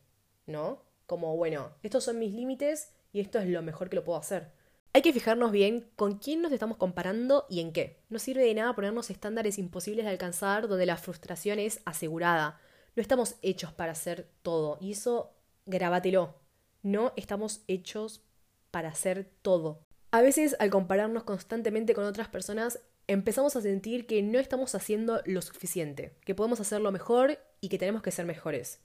¿no? 0.44 0.82
Como, 1.06 1.34
bueno, 1.34 1.70
estos 1.82 2.04
son 2.04 2.18
mis 2.18 2.34
límites 2.34 2.92
y 3.10 3.20
esto 3.20 3.38
es 3.38 3.46
lo 3.48 3.62
mejor 3.62 3.88
que 3.88 3.96
lo 3.96 4.04
puedo 4.04 4.18
hacer. 4.18 4.52
Hay 4.92 5.00
que 5.00 5.14
fijarnos 5.14 5.50
bien 5.50 5.90
con 5.96 6.18
quién 6.18 6.42
nos 6.42 6.52
estamos 6.52 6.76
comparando 6.76 7.46
y 7.48 7.60
en 7.60 7.72
qué. 7.72 8.02
No 8.10 8.18
sirve 8.18 8.44
de 8.44 8.52
nada 8.52 8.74
ponernos 8.74 9.08
estándares 9.08 9.56
imposibles 9.56 10.04
de 10.04 10.10
alcanzar 10.10 10.68
donde 10.68 10.84
la 10.84 10.98
frustración 10.98 11.58
es 11.58 11.80
asegurada. 11.86 12.60
No 12.96 13.00
estamos 13.00 13.36
hechos 13.40 13.72
para 13.72 13.92
hacer 13.92 14.28
todo 14.42 14.76
y 14.78 14.92
eso 14.92 15.32
grábatelo. 15.64 16.34
No 16.82 17.14
estamos 17.16 17.62
hechos 17.66 18.27
para 18.70 18.88
hacer 18.88 19.30
todo. 19.42 19.80
A 20.10 20.22
veces 20.22 20.56
al 20.58 20.70
compararnos 20.70 21.24
constantemente 21.24 21.94
con 21.94 22.04
otras 22.04 22.28
personas 22.28 22.80
empezamos 23.06 23.56
a 23.56 23.62
sentir 23.62 24.06
que 24.06 24.22
no 24.22 24.38
estamos 24.38 24.74
haciendo 24.74 25.22
lo 25.24 25.42
suficiente, 25.42 26.14
que 26.24 26.34
podemos 26.34 26.60
hacerlo 26.60 26.92
mejor 26.92 27.38
y 27.60 27.68
que 27.68 27.78
tenemos 27.78 28.02
que 28.02 28.10
ser 28.10 28.26
mejores. 28.26 28.80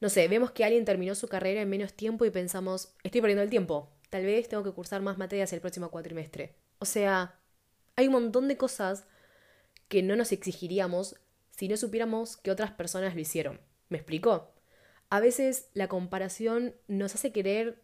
No 0.00 0.08
sé, 0.08 0.28
vemos 0.28 0.52
que 0.52 0.64
alguien 0.64 0.84
terminó 0.84 1.14
su 1.14 1.28
carrera 1.28 1.60
en 1.60 1.68
menos 1.68 1.92
tiempo 1.92 2.24
y 2.24 2.30
pensamos, 2.30 2.94
estoy 3.02 3.20
perdiendo 3.20 3.42
el 3.42 3.50
tiempo, 3.50 3.90
tal 4.08 4.24
vez 4.24 4.48
tengo 4.48 4.64
que 4.64 4.72
cursar 4.72 5.02
más 5.02 5.18
materias 5.18 5.52
el 5.52 5.60
próximo 5.60 5.90
cuatrimestre. 5.90 6.54
O 6.78 6.84
sea, 6.84 7.38
hay 7.96 8.06
un 8.06 8.14
montón 8.14 8.48
de 8.48 8.56
cosas 8.56 9.04
que 9.88 10.02
no 10.02 10.16
nos 10.16 10.32
exigiríamos 10.32 11.16
si 11.50 11.68
no 11.68 11.76
supiéramos 11.76 12.36
que 12.38 12.50
otras 12.50 12.70
personas 12.70 13.14
lo 13.14 13.20
hicieron. 13.20 13.60
¿Me 13.88 13.98
explico? 13.98 14.54
A 15.10 15.20
veces 15.20 15.68
la 15.74 15.88
comparación 15.88 16.74
nos 16.86 17.14
hace 17.14 17.32
querer 17.32 17.82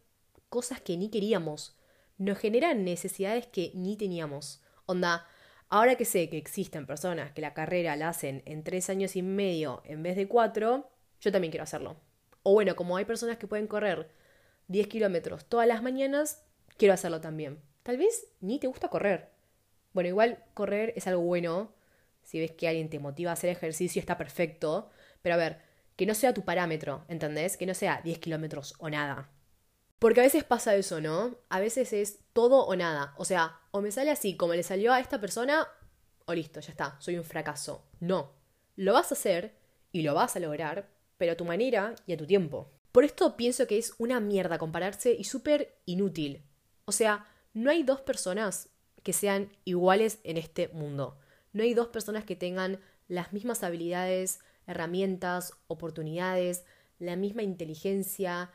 cosas 0.56 0.80
que 0.80 0.96
ni 0.96 1.10
queríamos, 1.10 1.76
nos 2.16 2.38
genera 2.38 2.72
necesidades 2.72 3.46
que 3.46 3.72
ni 3.74 3.94
teníamos. 3.98 4.62
Onda, 4.86 5.26
Ahora 5.68 5.96
que 5.96 6.06
sé 6.06 6.30
que 6.30 6.38
existen 6.38 6.86
personas 6.86 7.32
que 7.32 7.42
la 7.42 7.52
carrera 7.52 7.94
la 7.96 8.08
hacen 8.08 8.42
en 8.46 8.62
tres 8.62 8.88
años 8.88 9.16
y 9.16 9.22
medio 9.22 9.82
en 9.84 10.02
vez 10.02 10.16
de 10.16 10.28
cuatro, 10.28 10.88
yo 11.20 11.32
también 11.32 11.50
quiero 11.50 11.64
hacerlo. 11.64 11.96
O 12.42 12.52
bueno, 12.52 12.74
como 12.76 12.96
hay 12.96 13.04
personas 13.04 13.36
que 13.36 13.48
pueden 13.48 13.66
correr 13.66 14.08
10 14.68 14.86
kilómetros 14.86 15.44
todas 15.44 15.66
las 15.66 15.82
mañanas, 15.82 16.46
quiero 16.78 16.94
hacerlo 16.94 17.20
también. 17.20 17.60
Tal 17.82 17.98
vez 17.98 18.28
ni 18.40 18.58
te 18.58 18.68
gusta 18.68 18.88
correr. 18.88 19.30
Bueno, 19.92 20.08
igual 20.08 20.42
correr 20.54 20.94
es 20.96 21.06
algo 21.08 21.22
bueno. 21.22 21.74
Si 22.22 22.38
ves 22.38 22.52
que 22.52 22.68
alguien 22.68 22.88
te 22.88 22.98
motiva 23.00 23.30
a 23.30 23.34
hacer 23.34 23.50
ejercicio, 23.50 24.00
está 24.00 24.16
perfecto. 24.16 24.88
Pero 25.20 25.34
a 25.34 25.38
ver, 25.38 25.58
que 25.96 26.06
no 26.06 26.14
sea 26.14 26.32
tu 26.32 26.44
parámetro, 26.44 27.04
¿entendés? 27.08 27.56
Que 27.56 27.66
no 27.66 27.74
sea 27.74 28.00
10 28.04 28.20
kilómetros 28.20 28.74
o 28.78 28.88
nada. 28.88 29.30
Porque 29.98 30.20
a 30.20 30.24
veces 30.24 30.44
pasa 30.44 30.74
eso, 30.74 31.00
¿no? 31.00 31.36
A 31.48 31.60
veces 31.60 31.92
es 31.92 32.18
todo 32.32 32.66
o 32.66 32.76
nada. 32.76 33.14
O 33.16 33.24
sea, 33.24 33.60
o 33.70 33.80
me 33.80 33.90
sale 33.90 34.10
así 34.10 34.36
como 34.36 34.54
le 34.54 34.62
salió 34.62 34.92
a 34.92 35.00
esta 35.00 35.20
persona, 35.20 35.66
o 36.26 36.34
listo, 36.34 36.60
ya 36.60 36.70
está, 36.70 36.96
soy 37.00 37.16
un 37.16 37.24
fracaso. 37.24 37.84
No. 38.00 38.32
Lo 38.76 38.92
vas 38.92 39.10
a 39.10 39.14
hacer 39.14 39.56
y 39.92 40.02
lo 40.02 40.14
vas 40.14 40.36
a 40.36 40.40
lograr, 40.40 40.90
pero 41.16 41.32
a 41.32 41.36
tu 41.36 41.44
manera 41.44 41.94
y 42.06 42.12
a 42.12 42.16
tu 42.16 42.26
tiempo. 42.26 42.70
Por 42.92 43.04
esto 43.04 43.36
pienso 43.36 43.66
que 43.66 43.78
es 43.78 43.94
una 43.98 44.20
mierda 44.20 44.58
compararse 44.58 45.12
y 45.12 45.24
súper 45.24 45.78
inútil. 45.86 46.42
O 46.84 46.92
sea, 46.92 47.26
no 47.54 47.70
hay 47.70 47.82
dos 47.82 48.00
personas 48.00 48.68
que 49.02 49.12
sean 49.12 49.50
iguales 49.64 50.18
en 50.24 50.36
este 50.36 50.68
mundo. 50.68 51.18
No 51.52 51.62
hay 51.62 51.74
dos 51.74 51.88
personas 51.88 52.24
que 52.24 52.36
tengan 52.36 52.80
las 53.08 53.32
mismas 53.32 53.62
habilidades, 53.62 54.40
herramientas, 54.66 55.54
oportunidades, 55.68 56.64
la 56.98 57.16
misma 57.16 57.42
inteligencia, 57.42 58.50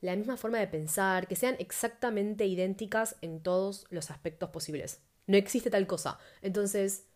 la 0.00 0.16
misma 0.16 0.36
forma 0.36 0.58
de 0.58 0.68
pensar, 0.68 1.26
que 1.26 1.36
sean 1.36 1.56
exactamente 1.58 2.46
idénticas 2.46 3.16
en 3.22 3.42
todos 3.42 3.86
los 3.90 4.10
aspectos 4.10 4.50
posibles. 4.50 5.02
No 5.26 5.36
existe 5.36 5.70
tal 5.70 5.86
cosa. 5.86 6.18
Entonces, 6.42 7.06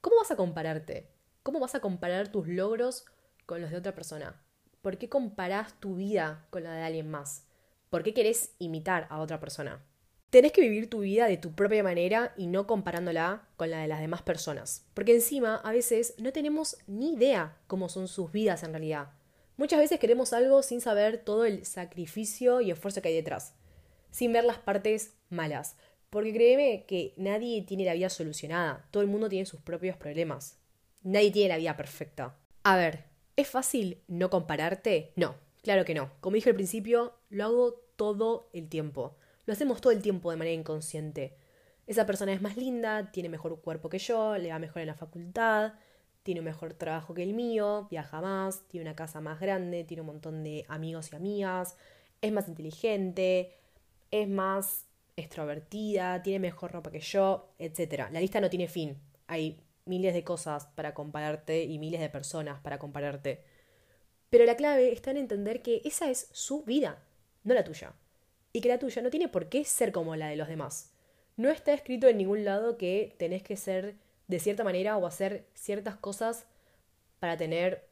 ¿cómo 0.00 0.16
vas 0.16 0.30
a 0.30 0.36
compararte? 0.36 1.10
¿Cómo 1.42 1.60
vas 1.60 1.74
a 1.74 1.80
comparar 1.80 2.28
tus 2.28 2.48
logros 2.48 3.04
con 3.46 3.60
los 3.60 3.70
de 3.70 3.76
otra 3.76 3.94
persona? 3.94 4.42
¿Por 4.82 4.98
qué 4.98 5.08
comparás 5.08 5.78
tu 5.80 5.96
vida 5.96 6.46
con 6.50 6.64
la 6.64 6.74
de 6.74 6.82
alguien 6.82 7.10
más? 7.10 7.46
¿Por 7.90 8.02
qué 8.02 8.12
querés 8.12 8.54
imitar 8.58 9.06
a 9.10 9.20
otra 9.20 9.40
persona? 9.40 9.84
Tenés 10.30 10.50
que 10.50 10.62
vivir 10.62 10.90
tu 10.90 11.00
vida 11.00 11.26
de 11.26 11.36
tu 11.36 11.52
propia 11.52 11.84
manera 11.84 12.34
y 12.36 12.48
no 12.48 12.66
comparándola 12.66 13.46
con 13.56 13.70
la 13.70 13.78
de 13.78 13.86
las 13.86 14.00
demás 14.00 14.22
personas. 14.22 14.84
Porque 14.92 15.14
encima, 15.14 15.56
a 15.56 15.70
veces, 15.70 16.14
no 16.18 16.32
tenemos 16.32 16.76
ni 16.88 17.14
idea 17.14 17.56
cómo 17.68 17.88
son 17.88 18.08
sus 18.08 18.32
vidas 18.32 18.64
en 18.64 18.72
realidad. 18.72 19.12
Muchas 19.56 19.78
veces 19.78 20.00
queremos 20.00 20.32
algo 20.32 20.62
sin 20.62 20.80
saber 20.80 21.18
todo 21.18 21.44
el 21.44 21.64
sacrificio 21.64 22.60
y 22.60 22.72
esfuerzo 22.72 23.00
que 23.00 23.08
hay 23.08 23.14
detrás, 23.14 23.54
sin 24.10 24.32
ver 24.32 24.44
las 24.44 24.58
partes 24.58 25.14
malas, 25.28 25.76
porque 26.10 26.32
créeme 26.32 26.86
que 26.86 27.14
nadie 27.16 27.62
tiene 27.62 27.84
la 27.84 27.94
vida 27.94 28.08
solucionada, 28.08 28.88
todo 28.90 29.02
el 29.04 29.08
mundo 29.08 29.28
tiene 29.28 29.46
sus 29.46 29.60
propios 29.60 29.96
problemas, 29.96 30.58
nadie 31.04 31.30
tiene 31.30 31.50
la 31.50 31.58
vida 31.58 31.76
perfecta. 31.76 32.36
A 32.64 32.76
ver, 32.76 33.04
¿es 33.36 33.48
fácil 33.48 34.02
no 34.08 34.28
compararte? 34.28 35.12
No, 35.14 35.36
claro 35.62 35.84
que 35.84 35.94
no. 35.94 36.10
Como 36.20 36.34
dije 36.34 36.50
al 36.50 36.56
principio, 36.56 37.14
lo 37.30 37.44
hago 37.44 37.74
todo 37.94 38.50
el 38.52 38.68
tiempo, 38.68 39.16
lo 39.46 39.52
hacemos 39.52 39.80
todo 39.80 39.92
el 39.92 40.02
tiempo 40.02 40.32
de 40.32 40.36
manera 40.36 40.54
inconsciente. 40.54 41.36
Esa 41.86 42.06
persona 42.06 42.32
es 42.32 42.42
más 42.42 42.56
linda, 42.56 43.12
tiene 43.12 43.28
mejor 43.28 43.60
cuerpo 43.60 43.88
que 43.88 43.98
yo, 43.98 44.36
le 44.36 44.50
va 44.50 44.58
mejor 44.58 44.82
en 44.82 44.88
la 44.88 44.94
facultad, 44.94 45.74
tiene 46.24 46.40
un 46.40 46.46
mejor 46.46 46.74
trabajo 46.74 47.14
que 47.14 47.22
el 47.22 47.34
mío, 47.34 47.86
viaja 47.90 48.20
más, 48.20 48.66
tiene 48.66 48.86
una 48.86 48.96
casa 48.96 49.20
más 49.20 49.38
grande, 49.38 49.84
tiene 49.84 50.00
un 50.00 50.08
montón 50.08 50.42
de 50.42 50.64
amigos 50.68 51.12
y 51.12 51.16
amigas, 51.16 51.76
es 52.22 52.32
más 52.32 52.48
inteligente, 52.48 53.52
es 54.10 54.26
más 54.26 54.86
extrovertida, 55.16 56.22
tiene 56.22 56.40
mejor 56.40 56.72
ropa 56.72 56.90
que 56.90 57.00
yo, 57.00 57.52
etc. 57.58 58.08
La 58.10 58.20
lista 58.20 58.40
no 58.40 58.50
tiene 58.50 58.68
fin. 58.68 58.96
Hay 59.26 59.60
miles 59.84 60.14
de 60.14 60.24
cosas 60.24 60.66
para 60.74 60.94
compararte 60.94 61.62
y 61.64 61.78
miles 61.78 62.00
de 62.00 62.08
personas 62.08 62.58
para 62.60 62.78
compararte. 62.78 63.44
Pero 64.30 64.46
la 64.46 64.56
clave 64.56 64.92
está 64.92 65.10
en 65.10 65.18
entender 65.18 65.60
que 65.60 65.82
esa 65.84 66.10
es 66.10 66.28
su 66.32 66.64
vida, 66.64 67.04
no 67.44 67.52
la 67.52 67.64
tuya. 67.64 67.92
Y 68.54 68.62
que 68.62 68.70
la 68.70 68.78
tuya 68.78 69.02
no 69.02 69.10
tiene 69.10 69.28
por 69.28 69.50
qué 69.50 69.64
ser 69.64 69.92
como 69.92 70.16
la 70.16 70.28
de 70.28 70.36
los 70.36 70.48
demás. 70.48 70.92
No 71.36 71.50
está 71.50 71.74
escrito 71.74 72.08
en 72.08 72.16
ningún 72.16 72.44
lado 72.44 72.78
que 72.78 73.14
tenés 73.18 73.42
que 73.42 73.56
ser 73.56 73.96
de 74.26 74.38
cierta 74.38 74.64
manera 74.64 74.96
o 74.96 75.06
hacer 75.06 75.46
ciertas 75.54 75.96
cosas 75.96 76.46
para 77.18 77.36
tener 77.36 77.88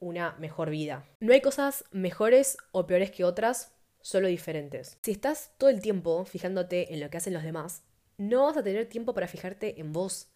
una 0.00 0.36
mejor 0.38 0.70
vida. 0.70 1.04
No 1.20 1.32
hay 1.32 1.40
cosas 1.40 1.84
mejores 1.90 2.56
o 2.72 2.86
peores 2.86 3.10
que 3.10 3.24
otras, 3.24 3.72
solo 4.00 4.28
diferentes. 4.28 4.98
Si 5.02 5.10
estás 5.10 5.52
todo 5.58 5.70
el 5.70 5.80
tiempo 5.80 6.24
fijándote 6.24 6.94
en 6.94 7.00
lo 7.00 7.10
que 7.10 7.16
hacen 7.16 7.34
los 7.34 7.42
demás, 7.42 7.82
no 8.16 8.44
vas 8.46 8.56
a 8.56 8.62
tener 8.62 8.88
tiempo 8.88 9.14
para 9.14 9.28
fijarte 9.28 9.80
en 9.80 9.92
vos. 9.92 10.28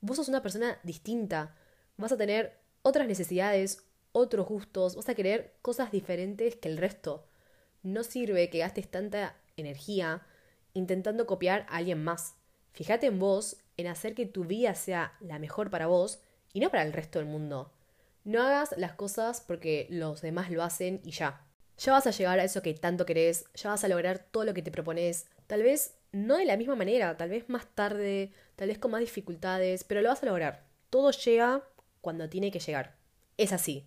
Vos 0.00 0.16
sos 0.16 0.28
una 0.28 0.42
persona 0.42 0.78
distinta, 0.82 1.56
vas 1.96 2.12
a 2.12 2.16
tener 2.16 2.58
otras 2.82 3.06
necesidades, 3.06 3.86
otros 4.12 4.46
gustos, 4.46 4.96
vas 4.96 5.08
a 5.08 5.14
querer 5.14 5.54
cosas 5.62 5.92
diferentes 5.92 6.56
que 6.56 6.68
el 6.68 6.78
resto. 6.78 7.26
No 7.82 8.04
sirve 8.04 8.50
que 8.50 8.58
gastes 8.58 8.90
tanta 8.90 9.36
energía 9.56 10.26
intentando 10.74 11.26
copiar 11.26 11.66
a 11.68 11.76
alguien 11.76 12.02
más. 12.02 12.34
Fíjate 12.72 13.06
en 13.06 13.18
vos 13.18 13.56
en 13.76 13.86
hacer 13.86 14.14
que 14.14 14.26
tu 14.26 14.44
vida 14.44 14.74
sea 14.74 15.14
la 15.20 15.38
mejor 15.38 15.70
para 15.70 15.86
vos 15.86 16.20
y 16.52 16.60
no 16.60 16.70
para 16.70 16.82
el 16.82 16.92
resto 16.92 17.18
del 17.18 17.28
mundo. 17.28 17.72
No 18.24 18.42
hagas 18.42 18.74
las 18.76 18.92
cosas 18.92 19.40
porque 19.40 19.86
los 19.90 20.20
demás 20.20 20.50
lo 20.50 20.62
hacen 20.62 21.00
y 21.04 21.10
ya. 21.10 21.44
Ya 21.78 21.92
vas 21.92 22.06
a 22.06 22.10
llegar 22.10 22.38
a 22.38 22.44
eso 22.44 22.62
que 22.62 22.74
tanto 22.74 23.06
querés, 23.06 23.46
ya 23.54 23.70
vas 23.70 23.82
a 23.82 23.88
lograr 23.88 24.18
todo 24.18 24.44
lo 24.44 24.54
que 24.54 24.62
te 24.62 24.70
propones, 24.70 25.26
tal 25.46 25.62
vez 25.62 25.96
no 26.12 26.36
de 26.36 26.44
la 26.44 26.56
misma 26.56 26.76
manera, 26.76 27.16
tal 27.16 27.30
vez 27.30 27.48
más 27.48 27.66
tarde, 27.74 28.32
tal 28.56 28.68
vez 28.68 28.78
con 28.78 28.90
más 28.90 29.00
dificultades, 29.00 29.82
pero 29.82 30.02
lo 30.02 30.10
vas 30.10 30.22
a 30.22 30.26
lograr. 30.26 30.64
Todo 30.90 31.10
llega 31.10 31.64
cuando 32.00 32.28
tiene 32.28 32.50
que 32.50 32.60
llegar. 32.60 32.96
Es 33.38 33.52
así. 33.52 33.86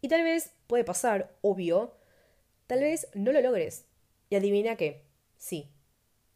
Y 0.00 0.08
tal 0.08 0.22
vez 0.22 0.52
puede 0.66 0.84
pasar, 0.84 1.34
obvio, 1.42 1.96
tal 2.66 2.80
vez 2.80 3.08
no 3.14 3.32
lo 3.32 3.40
logres. 3.40 3.86
Y 4.30 4.36
adivina 4.36 4.76
qué, 4.76 5.04
sí. 5.36 5.70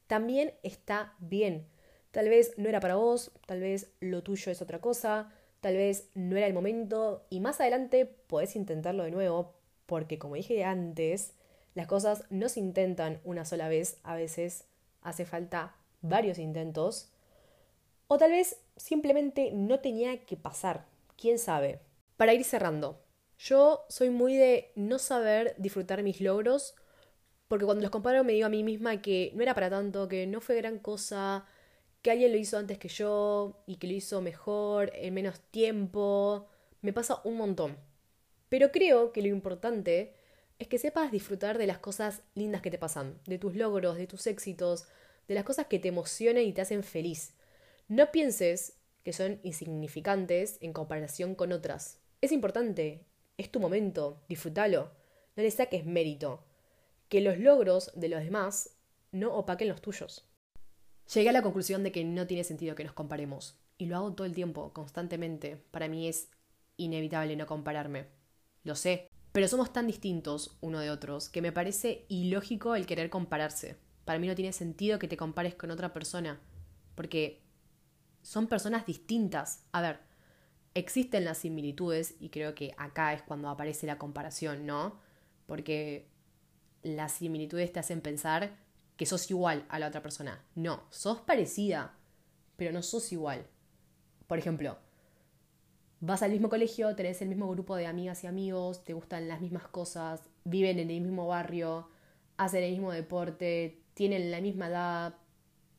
También 0.07 0.55
está 0.63 1.15
bien 1.19 1.69
Tal 2.19 2.31
vez 2.31 2.53
no 2.57 2.69
era 2.69 2.81
para 2.81 2.97
vos, 2.97 3.31
tal 3.47 3.61
vez 3.61 3.93
lo 4.01 4.25
tuyo 4.25 4.51
es 4.51 4.61
otra 4.61 4.81
cosa, 4.81 5.33
tal 5.61 5.77
vez 5.77 6.09
no 6.15 6.37
era 6.37 6.49
el 6.49 6.53
momento 6.53 7.25
y 7.31 7.39
más 7.39 7.61
adelante 7.61 8.07
podés 8.07 8.57
intentarlo 8.57 9.05
de 9.05 9.13
nuevo 9.13 9.55
porque 9.87 10.19
como 10.19 10.35
dije 10.35 10.65
antes, 10.65 11.35
las 11.77 11.87
cosas 11.87 12.25
no 12.29 12.49
se 12.49 12.59
intentan 12.59 13.21
una 13.23 13.45
sola 13.45 13.69
vez, 13.69 14.01
a 14.03 14.17
veces 14.17 14.65
hace 15.01 15.27
falta 15.27 15.77
varios 16.01 16.41
intentos. 16.41 17.09
O 18.09 18.19
tal 18.19 18.33
vez 18.33 18.59
simplemente 18.77 19.53
no 19.53 19.79
tenía 19.79 20.25
que 20.25 20.37
pasar, 20.37 20.87
quién 21.17 21.39
sabe. 21.39 21.79
Para 22.17 22.35
ir 22.35 22.43
cerrando, 22.43 23.01
yo 23.39 23.87
soy 23.89 24.11
muy 24.11 24.35
de 24.35 24.73
no 24.75 24.99
saber 24.99 25.55
disfrutar 25.57 26.03
mis 26.03 26.21
logros, 26.21 26.75
porque 27.47 27.65
cuando 27.65 27.83
los 27.83 27.93
comparo 27.93 28.25
me 28.25 28.33
digo 28.33 28.47
a 28.47 28.51
mí 28.51 28.65
misma 28.65 29.01
que 29.03 29.31
no 29.37 29.43
era 29.45 29.55
para 29.55 29.71
tanto, 29.71 30.09
que 30.09 30.27
no 30.27 30.41
fue 30.41 30.57
gran 30.57 30.81
cosa, 30.81 31.47
que 32.03 32.11
alguien 32.11 32.33
lo 32.33 32.39
hizo 32.39 32.59
antes 32.59 32.79
que 32.79 32.89
yo 32.89 33.63
y 33.67 33.77
que 33.77 33.87
lo 33.87 33.95
hizo 33.95 34.21
mejor, 34.23 34.93
en 34.95 35.15
menos 35.15 35.41
tiempo. 35.51 36.49
Me 36.81 36.93
pasa 36.93 37.21
un 37.25 37.37
montón. 37.37 37.77
Pero 38.49 38.71
creo 38.71 39.13
que 39.13 39.23
lo 39.23 39.29
importante 39.29 40.15
es 40.59 40.69
que 40.69 40.79
sepas 40.79 41.13
disfrutar 41.13 41.59
de 41.59 41.67
las 41.67 41.79
cosas 41.79 42.23
lindas 42.35 42.63
que 42.63 42.71
te 42.71 42.79
pasan, 42.79 43.19
de 43.27 43.39
tus 43.39 43.55
logros, 43.55 43.97
de 43.97 44.07
tus 44.07 44.27
éxitos, 44.27 44.87
de 45.29 45.35
las 45.35 45.45
cosas 45.45 45.67
que 45.67 45.79
te 45.79 45.89
emocionan 45.89 46.45
y 46.45 46.53
te 46.53 46.63
hacen 46.63 46.83
feliz. 46.83 47.35
No 47.87 48.11
pienses 48.11 48.79
que 49.05 49.13
son 49.13 49.41
insignificantes 49.43 50.59
en 50.61 50.73
comparación 50.73 51.35
con 51.35 51.53
otras. 51.53 52.01
Es 52.21 52.33
importante, 52.33 53.05
es 53.37 53.51
tu 53.51 53.61
momento, 53.61 54.23
disfrútalo. 54.29 54.91
No 55.37 55.43
le 55.43 55.51
saques 55.51 55.87
mérito. 55.87 56.45
Que 57.09 57.21
los 57.21 57.39
logros 57.39 57.93
de 57.95 58.09
los 58.09 58.25
demás 58.25 58.77
no 59.13 59.35
opaquen 59.35 59.69
los 59.69 59.81
tuyos. 59.81 60.29
Llegué 61.15 61.31
a 61.31 61.33
la 61.33 61.43
conclusión 61.43 61.83
de 61.83 61.93
que 61.93 62.05
no 62.05 62.27
tiene 62.27 62.45
sentido 62.45 62.75
que 62.75 62.85
nos 62.85 62.93
comparemos. 62.93 63.57
Y 63.79 63.87
lo 63.87 63.97
hago 63.97 64.13
todo 64.13 64.27
el 64.27 64.35
tiempo, 64.35 64.73
constantemente. 64.75 65.57
Para 65.71 65.89
mí 65.89 66.07
es 66.07 66.29
inevitable 66.77 67.35
no 67.37 67.47
compararme. 67.47 68.09
Lo 68.63 68.75
sé. 68.75 69.09
Pero 69.33 69.49
somos 69.49 69.73
tan 69.73 69.87
distintos 69.87 70.59
uno 70.61 70.81
de 70.81 70.91
otros 70.91 71.29
que 71.29 71.43
me 71.43 71.53
parece 71.53 72.05
ilógico 72.09 72.75
el 72.75 72.87
querer 72.87 73.09
compararse. 73.09 73.77
Para 74.05 74.19
mí 74.19 74.27
no 74.27 74.35
tiene 74.35 74.53
sentido 74.53 74.99
que 74.99 75.09
te 75.09 75.17
compares 75.17 75.55
con 75.55 75.71
otra 75.71 75.93
persona. 75.95 76.41
Porque 76.95 77.43
son 78.23 78.47
personas 78.47 78.85
distintas. 78.85 79.65
A 79.73 79.81
ver, 79.81 80.01
existen 80.75 81.25
las 81.25 81.39
similitudes 81.39 82.17
y 82.21 82.29
creo 82.29 82.55
que 82.55 82.75
acá 82.77 83.15
es 83.15 83.23
cuando 83.23 83.49
aparece 83.49 83.87
la 83.87 83.99
comparación, 83.99 84.67
¿no? 84.67 85.01
Porque 85.47 86.11
las 86.83 87.13
similitudes 87.13 87.73
te 87.73 87.81
hacen 87.81 88.03
pensar 88.03 88.68
que 88.99 89.07
sos 89.07 89.31
igual 89.31 89.65
a 89.69 89.79
la 89.79 89.87
otra 89.87 90.03
persona. 90.03 90.45
No, 90.57 90.83
sos 90.91 91.21
parecida, 91.21 91.95
pero 92.57 92.73
no 92.73 92.83
sos 92.83 93.13
igual. 93.13 93.47
Por 94.27 94.39
ejemplo, 94.39 94.77
vas 96.01 96.25
al 96.25 96.33
mismo 96.33 96.49
colegio, 96.49 96.95
tenés 96.97 97.23
el 97.23 97.29
mismo 97.29 97.49
grupo 97.49 97.77
de 97.77 97.87
amigas 97.87 98.25
y 98.25 98.27
amigos, 98.27 98.85
te 98.85 98.95
gustan 98.95 99.29
las 99.29 99.41
mismas 99.41 99.69
cosas, 99.69 100.25
viven 100.43 100.81
en 100.81 100.91
el 100.91 101.01
mismo 101.01 101.29
barrio, 101.29 101.89
hacen 102.37 102.65
el 102.65 102.73
mismo 102.73 102.91
deporte, 102.91 103.85
tienen 103.95 104.33
la 104.33 104.41
misma 104.41 104.67
edad, 104.67 105.15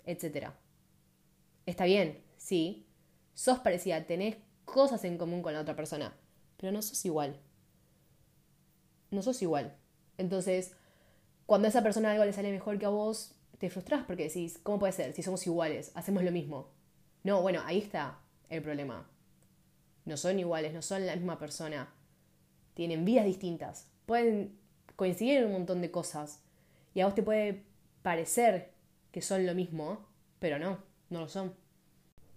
etc. 0.05 0.51
Está 1.65 1.83
bien, 1.83 2.23
sí, 2.37 2.87
sos 3.33 3.59
parecida, 3.59 4.07
tenés 4.07 4.37
cosas 4.63 5.03
en 5.03 5.17
común 5.17 5.41
con 5.41 5.53
la 5.53 5.59
otra 5.59 5.75
persona, 5.75 6.15
pero 6.55 6.71
no 6.71 6.81
sos 6.81 7.03
igual. 7.03 7.37
No 9.11 9.21
sos 9.21 9.41
igual. 9.41 9.75
Entonces, 10.17 10.77
cuando 11.49 11.65
a 11.65 11.69
esa 11.69 11.81
persona 11.81 12.11
algo 12.11 12.25
le 12.25 12.31
sale 12.31 12.51
mejor 12.51 12.77
que 12.77 12.85
a 12.85 12.89
vos, 12.89 13.33
te 13.57 13.71
frustras 13.71 14.05
porque 14.05 14.25
decís, 14.25 14.59
¿cómo 14.61 14.77
puede 14.77 14.93
ser? 14.93 15.15
Si 15.15 15.23
somos 15.23 15.47
iguales, 15.47 15.91
hacemos 15.95 16.23
lo 16.23 16.31
mismo. 16.31 16.69
No, 17.23 17.41
bueno, 17.41 17.63
ahí 17.65 17.79
está 17.79 18.19
el 18.49 18.61
problema. 18.61 19.09
No 20.05 20.15
son 20.15 20.37
iguales, 20.37 20.75
no 20.75 20.83
son 20.83 21.07
la 21.07 21.15
misma 21.15 21.39
persona. 21.39 21.91
Tienen 22.75 23.03
vidas 23.03 23.25
distintas. 23.25 23.87
Pueden 24.05 24.59
coincidir 24.95 25.39
en 25.39 25.45
un 25.47 25.53
montón 25.53 25.81
de 25.81 25.89
cosas. 25.89 26.43
Y 26.93 26.99
a 26.99 27.07
vos 27.07 27.15
te 27.15 27.23
puede 27.23 27.63
parecer 28.03 28.69
que 29.11 29.23
son 29.23 29.47
lo 29.47 29.55
mismo, 29.55 30.05
pero 30.37 30.59
no, 30.59 30.77
no 31.09 31.21
lo 31.21 31.29
son. 31.29 31.55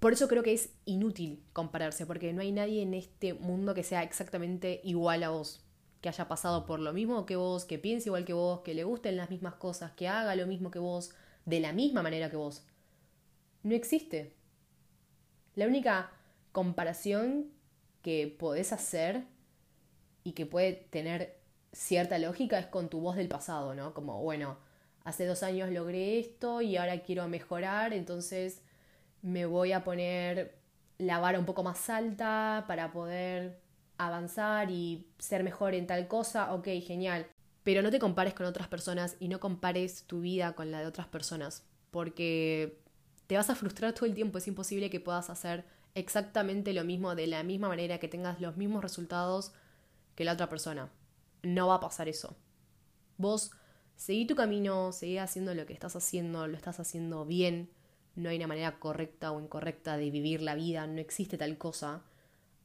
Por 0.01 0.15
eso 0.15 0.27
creo 0.27 0.43
que 0.43 0.55
es 0.55 0.71
inútil 0.87 1.45
compararse, 1.53 2.07
porque 2.07 2.33
no 2.33 2.41
hay 2.41 2.51
nadie 2.51 2.81
en 2.81 2.95
este 2.95 3.35
mundo 3.35 3.75
que 3.75 3.83
sea 3.83 4.05
exactamente 4.05 4.81
igual 4.85 5.23
a 5.23 5.29
vos 5.29 5.62
que 6.03 6.09
haya 6.09 6.29
pasado 6.29 6.67
por 6.67 6.81
lo 6.81 6.93
mismo 6.93 7.25
que 7.25 7.37
vos, 7.37 7.65
que 7.65 7.79
piense 7.79 8.09
igual 8.09 8.25
que 8.25 8.33
vos, 8.35 8.61
que 8.61 8.75
le 8.75 8.85
gusten 8.85 9.17
las 9.17 9.31
mismas 9.31 9.55
cosas, 9.55 9.93
que 9.93 10.09
haga 10.09 10.35
lo 10.35 10.47
mismo 10.47 10.71
que 10.71 10.81
vos, 10.81 11.15
de 11.47 11.61
la 11.61 11.73
misma 11.73 12.03
manera 12.03 12.29
que 12.29 12.37
vos. 12.37 12.67
No 13.63 13.75
existe. 13.75 14.35
La 15.55 15.67
única 15.67 16.11
comparación 16.51 17.53
que 18.03 18.27
podés 18.27 18.73
hacer 18.73 19.25
y 20.25 20.33
que 20.33 20.45
puede 20.45 20.73
tener 20.73 21.39
cierta 21.73 22.19
lógica 22.19 22.59
es 22.59 22.67
con 22.67 22.89
tu 22.89 23.01
voz 23.01 23.17
del 23.17 23.29
pasado, 23.29 23.75
¿no? 23.75 23.95
Como, 23.95 24.21
bueno, 24.23 24.59
hace 25.05 25.25
dos 25.25 25.45
años 25.45 25.71
logré 25.71 26.19
esto 26.19 26.63
y 26.63 26.77
ahora 26.77 27.01
quiero 27.03 27.29
mejorar, 27.29 27.93
entonces 27.93 28.61
me 29.23 29.47
voy 29.47 29.71
a 29.71 29.85
poner 29.85 30.59
la 30.99 31.21
vara 31.21 31.39
un 31.39 31.47
poco 31.47 31.63
más 31.63 31.89
alta 31.89 32.65
para 32.67 32.93
poder 32.93 33.62
avanzar 34.07 34.71
y 34.71 35.07
ser 35.19 35.45
mejor 35.45 35.75
en 35.75 35.87
tal 35.87 36.09
cosa, 36.09 36.53
ok, 36.55 36.69
genial. 36.85 37.27
Pero 37.63 37.83
no 37.83 37.91
te 37.91 37.99
compares 37.99 38.35
con 38.35 38.47
otras 38.47 38.69
personas 38.69 39.17
y 39.21 39.29
no 39.29 39.41
compares 39.41 40.05
tu 40.07 40.21
vida 40.21 40.55
con 40.55 40.71
la 40.71 40.81
de 40.81 40.87
otras 40.87 41.07
personas, 41.07 41.65
porque 41.91 42.81
te 43.27 43.37
vas 43.37 43.51
a 43.51 43.55
frustrar 43.55 43.93
todo 43.93 44.07
el 44.07 44.15
tiempo, 44.15 44.39
es 44.39 44.49
imposible 44.49 44.91
que 44.91 45.01
puedas 45.01 45.31
hacer 45.31 45.65
exactamente 45.95 46.73
lo 46.73 46.85
mismo 46.85 47.15
de 47.15 47.27
la 47.27 47.43
misma 47.43 47.69
manera, 47.69 47.99
que 47.99 48.09
tengas 48.09 48.41
los 48.41 48.57
mismos 48.57 48.83
resultados 48.83 49.53
que 50.15 50.25
la 50.25 50.33
otra 50.33 50.49
persona. 50.49 50.91
No 51.43 51.69
va 51.69 51.77
a 51.77 51.81
pasar 51.81 52.09
eso. 52.09 52.37
Vos 53.17 53.53
seguí 53.97 54.27
tu 54.27 54.35
camino, 54.35 54.93
seguí 54.93 55.19
haciendo 55.19 55.55
lo 55.55 55.67
que 55.67 55.73
estás 55.73 55.97
haciendo, 55.97 56.47
lo 56.47 56.57
estás 56.57 56.81
haciendo 56.81 57.25
bien. 57.25 57.71
No 58.15 58.29
hay 58.29 58.37
una 58.37 58.47
manera 58.47 58.79
correcta 58.79 59.33
o 59.33 59.41
incorrecta 59.41 59.97
de 59.97 60.11
vivir 60.11 60.43
la 60.43 60.55
vida, 60.55 60.87
no 60.87 61.01
existe 61.01 61.39
tal 61.39 61.57
cosa. 61.57 62.03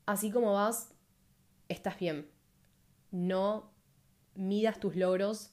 Así 0.06 0.32
como 0.32 0.54
vas, 0.54 0.90
estás 1.70 1.98
bien. 2.00 2.30
No 3.12 3.72
midas 4.36 4.80
tus 4.80 4.96
logros 4.96 5.52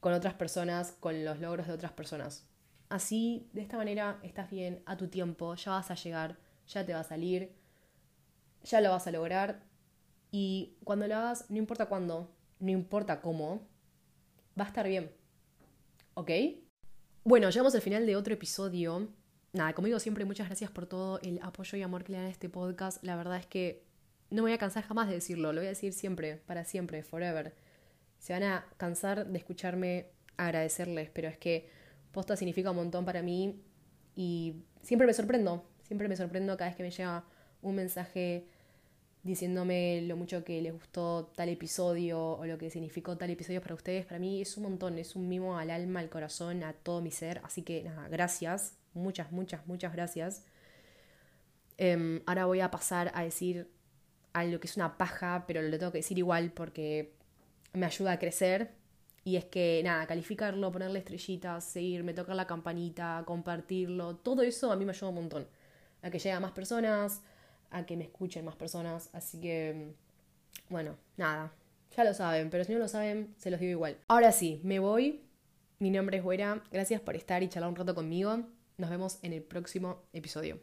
con 0.00 0.12
otras 0.12 0.34
personas, 0.34 0.92
con 0.92 1.24
los 1.24 1.40
logros 1.40 1.66
de 1.66 1.72
otras 1.72 1.92
personas. 1.92 2.46
Así, 2.90 3.48
de 3.52 3.62
esta 3.62 3.78
manera, 3.78 4.18
estás 4.22 4.50
bien 4.50 4.82
a 4.86 4.96
tu 4.96 5.08
tiempo, 5.08 5.54
ya 5.54 5.72
vas 5.72 5.90
a 5.90 5.94
llegar, 5.94 6.38
ya 6.66 6.84
te 6.84 6.92
va 6.92 7.00
a 7.00 7.04
salir, 7.04 7.54
ya 8.62 8.80
lo 8.80 8.90
vas 8.90 9.06
a 9.06 9.12
lograr. 9.12 9.64
Y 10.30 10.76
cuando 10.84 11.06
lo 11.06 11.16
hagas, 11.16 11.50
no 11.50 11.56
importa 11.56 11.86
cuándo, 11.86 12.30
no 12.58 12.70
importa 12.70 13.20
cómo, 13.20 13.66
va 14.58 14.64
a 14.64 14.68
estar 14.68 14.86
bien. 14.86 15.10
¿Ok? 16.14 16.30
Bueno, 17.24 17.48
llegamos 17.48 17.74
al 17.74 17.80
final 17.80 18.04
de 18.04 18.16
otro 18.16 18.34
episodio. 18.34 19.08
Nada, 19.52 19.72
como 19.72 19.86
digo 19.86 19.98
siempre, 20.00 20.24
muchas 20.24 20.48
gracias 20.48 20.70
por 20.70 20.86
todo 20.86 21.18
el 21.22 21.40
apoyo 21.42 21.78
y 21.78 21.82
amor 21.82 22.04
que 22.04 22.12
le 22.12 22.18
dan 22.18 22.26
a 22.26 22.30
este 22.30 22.48
podcast. 22.48 23.02
La 23.02 23.16
verdad 23.16 23.38
es 23.38 23.46
que 23.46 23.83
no 24.34 24.42
me 24.42 24.48
voy 24.48 24.52
a 24.52 24.58
cansar 24.58 24.82
jamás 24.82 25.06
de 25.06 25.14
decirlo, 25.14 25.52
lo 25.52 25.60
voy 25.60 25.66
a 25.66 25.70
decir 25.70 25.92
siempre, 25.92 26.38
para 26.38 26.64
siempre, 26.64 27.04
forever. 27.04 27.54
Se 28.18 28.32
van 28.32 28.42
a 28.42 28.66
cansar 28.76 29.26
de 29.28 29.38
escucharme 29.38 30.06
agradecerles, 30.36 31.08
pero 31.10 31.28
es 31.28 31.38
que 31.38 31.68
posta 32.10 32.36
significa 32.36 32.72
un 32.72 32.76
montón 32.76 33.04
para 33.04 33.22
mí 33.22 33.62
y 34.16 34.56
siempre 34.82 35.06
me 35.06 35.14
sorprendo, 35.14 35.64
siempre 35.84 36.08
me 36.08 36.16
sorprendo 36.16 36.56
cada 36.56 36.70
vez 36.70 36.76
que 36.76 36.82
me 36.82 36.90
llega 36.90 37.24
un 37.62 37.76
mensaje 37.76 38.48
diciéndome 39.22 40.02
lo 40.02 40.16
mucho 40.16 40.42
que 40.42 40.60
les 40.60 40.72
gustó 40.72 41.32
tal 41.36 41.48
episodio 41.48 42.32
o 42.32 42.44
lo 42.44 42.58
que 42.58 42.70
significó 42.70 43.16
tal 43.16 43.30
episodio 43.30 43.62
para 43.62 43.76
ustedes. 43.76 44.04
Para 44.04 44.18
mí 44.18 44.42
es 44.42 44.56
un 44.56 44.64
montón, 44.64 44.98
es 44.98 45.14
un 45.14 45.28
mimo 45.28 45.56
al 45.56 45.70
alma, 45.70 46.00
al 46.00 46.08
corazón, 46.08 46.64
a 46.64 46.72
todo 46.72 47.00
mi 47.00 47.12
ser. 47.12 47.40
Así 47.44 47.62
que 47.62 47.84
nada, 47.84 48.08
gracias, 48.08 48.74
muchas, 48.94 49.30
muchas, 49.30 49.64
muchas 49.68 49.92
gracias. 49.92 50.42
Em, 51.78 52.20
ahora 52.26 52.46
voy 52.46 52.60
a 52.60 52.70
pasar 52.72 53.12
a 53.14 53.22
decir 53.22 53.68
algo 54.34 54.60
que 54.60 54.66
es 54.66 54.76
una 54.76 54.98
paja, 54.98 55.44
pero 55.46 55.62
lo 55.62 55.78
tengo 55.78 55.92
que 55.92 55.98
decir 55.98 56.18
igual 56.18 56.50
porque 56.50 57.14
me 57.72 57.86
ayuda 57.86 58.12
a 58.12 58.18
crecer. 58.18 58.72
Y 59.24 59.36
es 59.36 59.46
que, 59.46 59.80
nada, 59.82 60.06
calificarlo, 60.06 60.70
ponerle 60.70 60.98
estrellitas, 60.98 61.64
seguirme, 61.64 62.12
tocar 62.12 62.36
la 62.36 62.46
campanita, 62.46 63.22
compartirlo, 63.24 64.16
todo 64.16 64.42
eso 64.42 64.70
a 64.70 64.76
mí 64.76 64.84
me 64.84 64.92
ayuda 64.92 65.08
un 65.08 65.14
montón. 65.14 65.48
A 66.02 66.10
que 66.10 66.18
llegue 66.18 66.32
a 66.32 66.40
más 66.40 66.52
personas, 66.52 67.22
a 67.70 67.86
que 67.86 67.96
me 67.96 68.04
escuchen 68.04 68.44
más 68.44 68.56
personas. 68.56 69.08
Así 69.14 69.40
que, 69.40 69.94
bueno, 70.68 70.96
nada, 71.16 71.54
ya 71.96 72.04
lo 72.04 72.12
saben, 72.12 72.50
pero 72.50 72.64
si 72.64 72.72
no 72.74 72.78
lo 72.80 72.88
saben, 72.88 73.34
se 73.38 73.50
los 73.50 73.60
digo 73.60 73.72
igual. 73.72 73.96
Ahora 74.08 74.32
sí, 74.32 74.60
me 74.62 74.78
voy. 74.78 75.22
Mi 75.78 75.90
nombre 75.90 76.18
es 76.18 76.22
Güera. 76.22 76.62
Gracias 76.70 77.00
por 77.00 77.16
estar 77.16 77.42
y 77.42 77.48
charlar 77.48 77.70
un 77.70 77.76
rato 77.76 77.94
conmigo. 77.94 78.44
Nos 78.76 78.90
vemos 78.90 79.18
en 79.22 79.32
el 79.32 79.42
próximo 79.42 80.02
episodio. 80.12 80.58